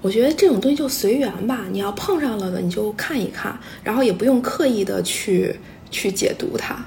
[0.00, 1.66] 我觉得这种东西就随缘吧。
[1.70, 5.56] 你要碰上了的，你就看一看，然后也不用刻意的去
[5.90, 6.84] 去解读它。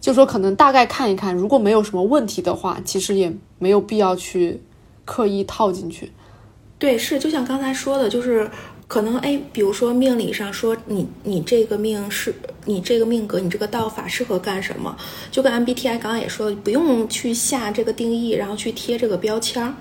[0.00, 4.62] 就说可能大概看一看，如果没有什么问题的话，其实也没有必要去
[5.04, 6.10] 刻意套进去。
[6.78, 8.48] 对，是就像刚才说的，就是
[8.88, 12.34] 可能哎，比如说命理上说你你这个命是
[12.64, 14.96] 你这个命格，你这个道法适合干什么？
[15.30, 19.74] 就跟 MBTI 刚刚也说，不用去下这个定义，然后去贴这个标签儿。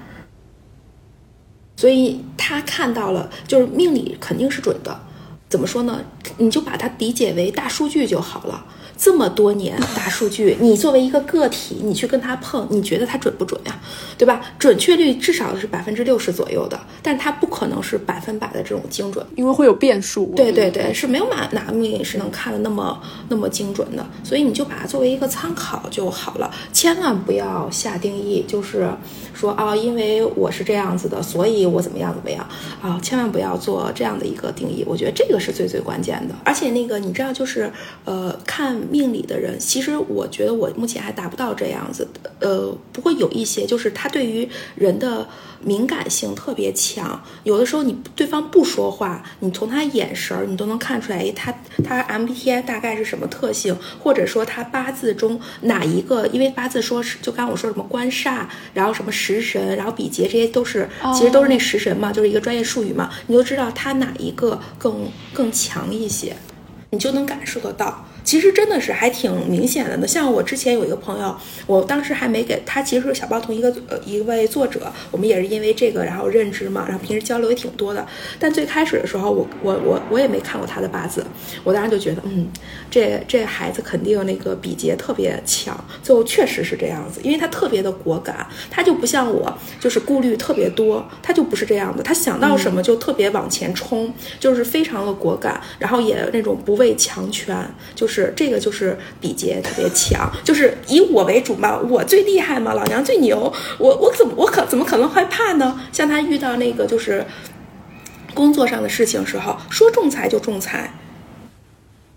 [1.78, 5.00] 所以他看到了，就是命理肯定是准的。
[5.48, 6.02] 怎么说呢？
[6.38, 8.66] 你就把它理解为大数据就好了。
[8.98, 13.80] 这么多年大数据，你作为一个个体，你去跟它碰，你觉得它准不准呀？
[14.18, 14.42] 对吧？
[14.58, 20.34] 准确率至少是百分之六十左右的，但它不可能是百分百的这种精准，因为会有变数。
[20.36, 28.90] 对对对，是没有哪哪个命理是能看的那么那么精准的，所以你就把它作为一个参考就好了，千万不要下定义，就是
[29.36, 32.44] 说啊，因为我是这样子的，所以我怎么样怎么样
[32.82, 36.34] 啊，千万不要做这样的一个定义，我觉得这个是最最关键的。
[36.44, 37.72] 而且那个你知道，就是
[38.04, 38.76] 呃看。
[38.90, 45.28] 命理的人，其实我觉得我目前还达不到这样子的，呃，不过有一些，就是他对于人的
[45.64, 66.36] 敏感性特别强，有的时候你对方不说话，你从他眼神儿，你都能看出来，他他 MBTI 大概是什么特性，或者说他八字中哪一个，因为八字说是就刚我说什么官煞，然后什么食神，然后比劫，这些都是其实都是那食神嘛，就是一个专业术语嘛，你就知道他哪一个更更强一些，
[66.92, 68.06] 你就能感受得到。
[68.28, 70.06] 其实真的是还挺明显的呢。
[70.06, 71.34] 像我之前有一个朋友，
[71.66, 78.06] 我当时还没给他，其实是小报同一个呃一位作者，我们也是因为这个然后认知嘛，然后平时交流也挺多的。
[78.38, 81.26] 但最开始的时候，我我我我也没看过他的八字，
[81.64, 82.50] 我当时就觉得，嗯，
[82.92, 85.82] 这这孩子肯定那个比劫特别强。
[86.04, 97.56] 最后确实是这样子，因为他特别的果敢，他就不像我，就是顾虑特别多，他就不是这样的，他想到什么就特别往前冲，就是非常的果敢，然后也那种不畏强权，
[97.96, 98.17] 就是。
[98.18, 105.80] 是这个，就是比劫特别强，就是以我为主嘛，我最厉害嘛，老娘最牛，我我怎么我可怎么可能害怕呢？
[105.92, 107.24] 像他遇到那个就是
[108.34, 110.92] 工作上的事情时候，说仲裁就仲裁，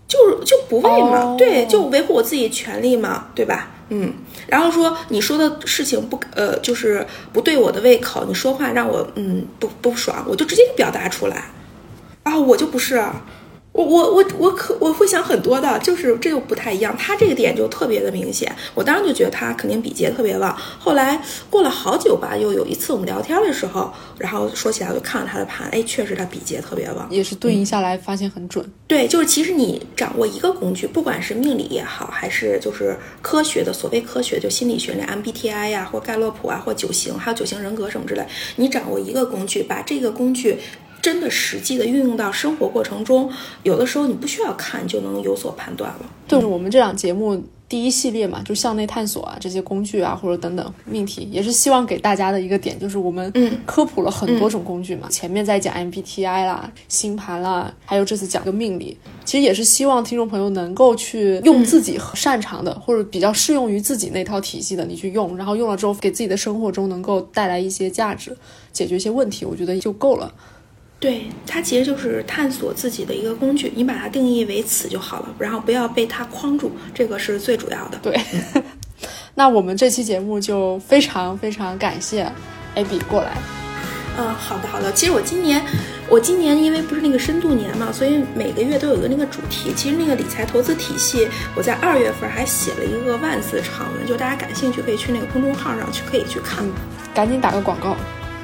[0.07, 3.69] 就是就不为嘛，对，就维护我自己权利嘛，对吧？
[3.89, 4.11] 嗯，
[4.47, 11.43] 然后说你说的事情不呃，就是不对我的胃口，你说话让我嗯不不爽，我就直接表达出来
[12.23, 13.03] 啊，我就不是。
[13.73, 18.53] 我我我我可我会想很多的，就是这又不太一样，他这个点就特别的明显。
[18.75, 20.53] 我当时就觉得他肯定比劫特别旺。
[20.77, 28.65] 后来过了好久吧，又有一次我们聊天的时候，然后说起来我就看了他的盘，哎，确实他比劫特别旺，也是对应下来发现很准。
[28.87, 38.25] 对，就是其实你掌握一个工具，不管是命理也好，还是就是科学的所谓科学，就心理学那 MBTI 呀，或盖洛普啊，或九型，还有九型人格什么之类，
[38.57, 40.57] 你掌握一个工具，把这个工具。
[41.01, 43.29] 真的实际的运用到生活过程中，
[43.63, 46.05] 有的时候你不需要看就能有所判断了。
[46.27, 55.07] 就是我们这档节目第一系列嘛，就向内探索啊这些工具啊，或者等等命题，也是希望给大家的一个点，就是我们嗯科普了很多种工具嘛。
[55.09, 68.37] 前面在讲 MBTI 啦、星盘啦，还有这次讲个命理，其实也是希望听众朋友能够去用自己擅长的，或者比较适用于自己那套体系的，你去用，然后用了之后给自己的生活中能够带来一些价值，
[68.71, 70.33] 解决一些问题，我觉得就够了。
[71.01, 77.97] 对，它其实就是探索自己的一个工具，你把它定义为此就好了，然后不要被它框住，这个是最主要的。
[78.03, 78.21] 对，
[79.33, 82.31] 那我们这期节目就非常非常感谢
[82.75, 83.31] AB 过来。
[84.15, 84.91] 嗯，好的好的。
[84.93, 85.59] 其实我今年，
[86.07, 89.73] 我今年因为不是那个深度年嘛，所以每个月都有一个那个主题。
[89.75, 96.63] 其实那个理财投资体系，我在二月份还写了一个万字长文，就大家感兴趣可以去那个公众号上去可以去看。
[97.11, 97.97] 赶紧打个广告。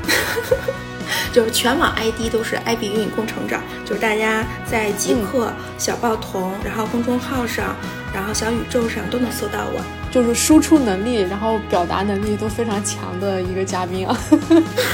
[1.32, 7.76] 就是全网 ID 都是 IB 运营工程长，就是大家在极客、小报童，然后公众号上，
[8.14, 9.82] 然后小宇宙上都能搜到我。
[10.10, 14.18] 就是输出能力，然后表达能力都非常强的一个嘉宾啊。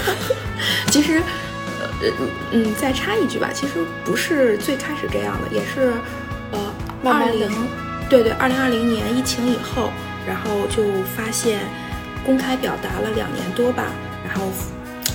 [0.90, 1.22] 其实，
[1.80, 2.11] 呃
[2.52, 3.73] 嗯，再插一句吧，其实
[4.03, 5.94] 不是最开始这样的，也是
[6.52, 6.73] 呃，
[7.06, 7.49] 二零，
[8.10, 9.91] 对对，二零二零年疫情以后，
[10.27, 10.84] 然后就
[11.15, 11.60] 发现
[12.26, 13.85] 公开表达了两年多吧，
[14.27, 14.48] 然后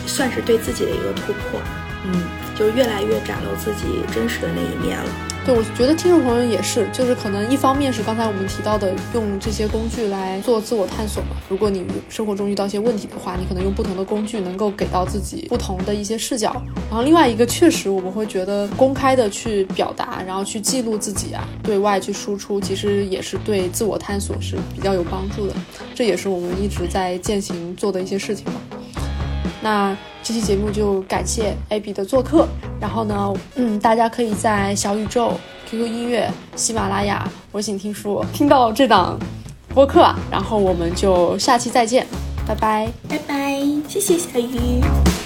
[0.09, 1.61] 算是对自己的一个突破，
[2.05, 2.23] 嗯，
[2.57, 5.09] 就是越来越展露自己真实的那一面了。
[5.47, 11.29] 对，我觉得听众朋友也是，就是可能一方面是刚才我们提到的，用这些工具来做自我探索嘛。
[11.49, 16.61] 如果你生活中遇到一些问题的话，你可能用不同的工具能够给到自己不同的一些视角。
[16.91, 25.55] 然后另外一个，确实我们会觉得公开的去表达，然后去记录自己啊，对外去输出，其实也是对自我探索是比较有帮助的。
[25.95, 28.61] 这也是我们一直在践行做的一些事情嘛。
[29.61, 32.47] 那这期节目就感谢 Abby 的做客，
[32.81, 35.33] 然后呢，嗯，大家可以在小宇宙、
[35.69, 39.19] QQ 音乐、喜马拉雅、微信听书听到这档
[39.75, 42.07] 播客，然后我们就下期再见，
[42.47, 42.89] 拜拜。
[43.09, 45.18] 拜拜，谢谢小鱼。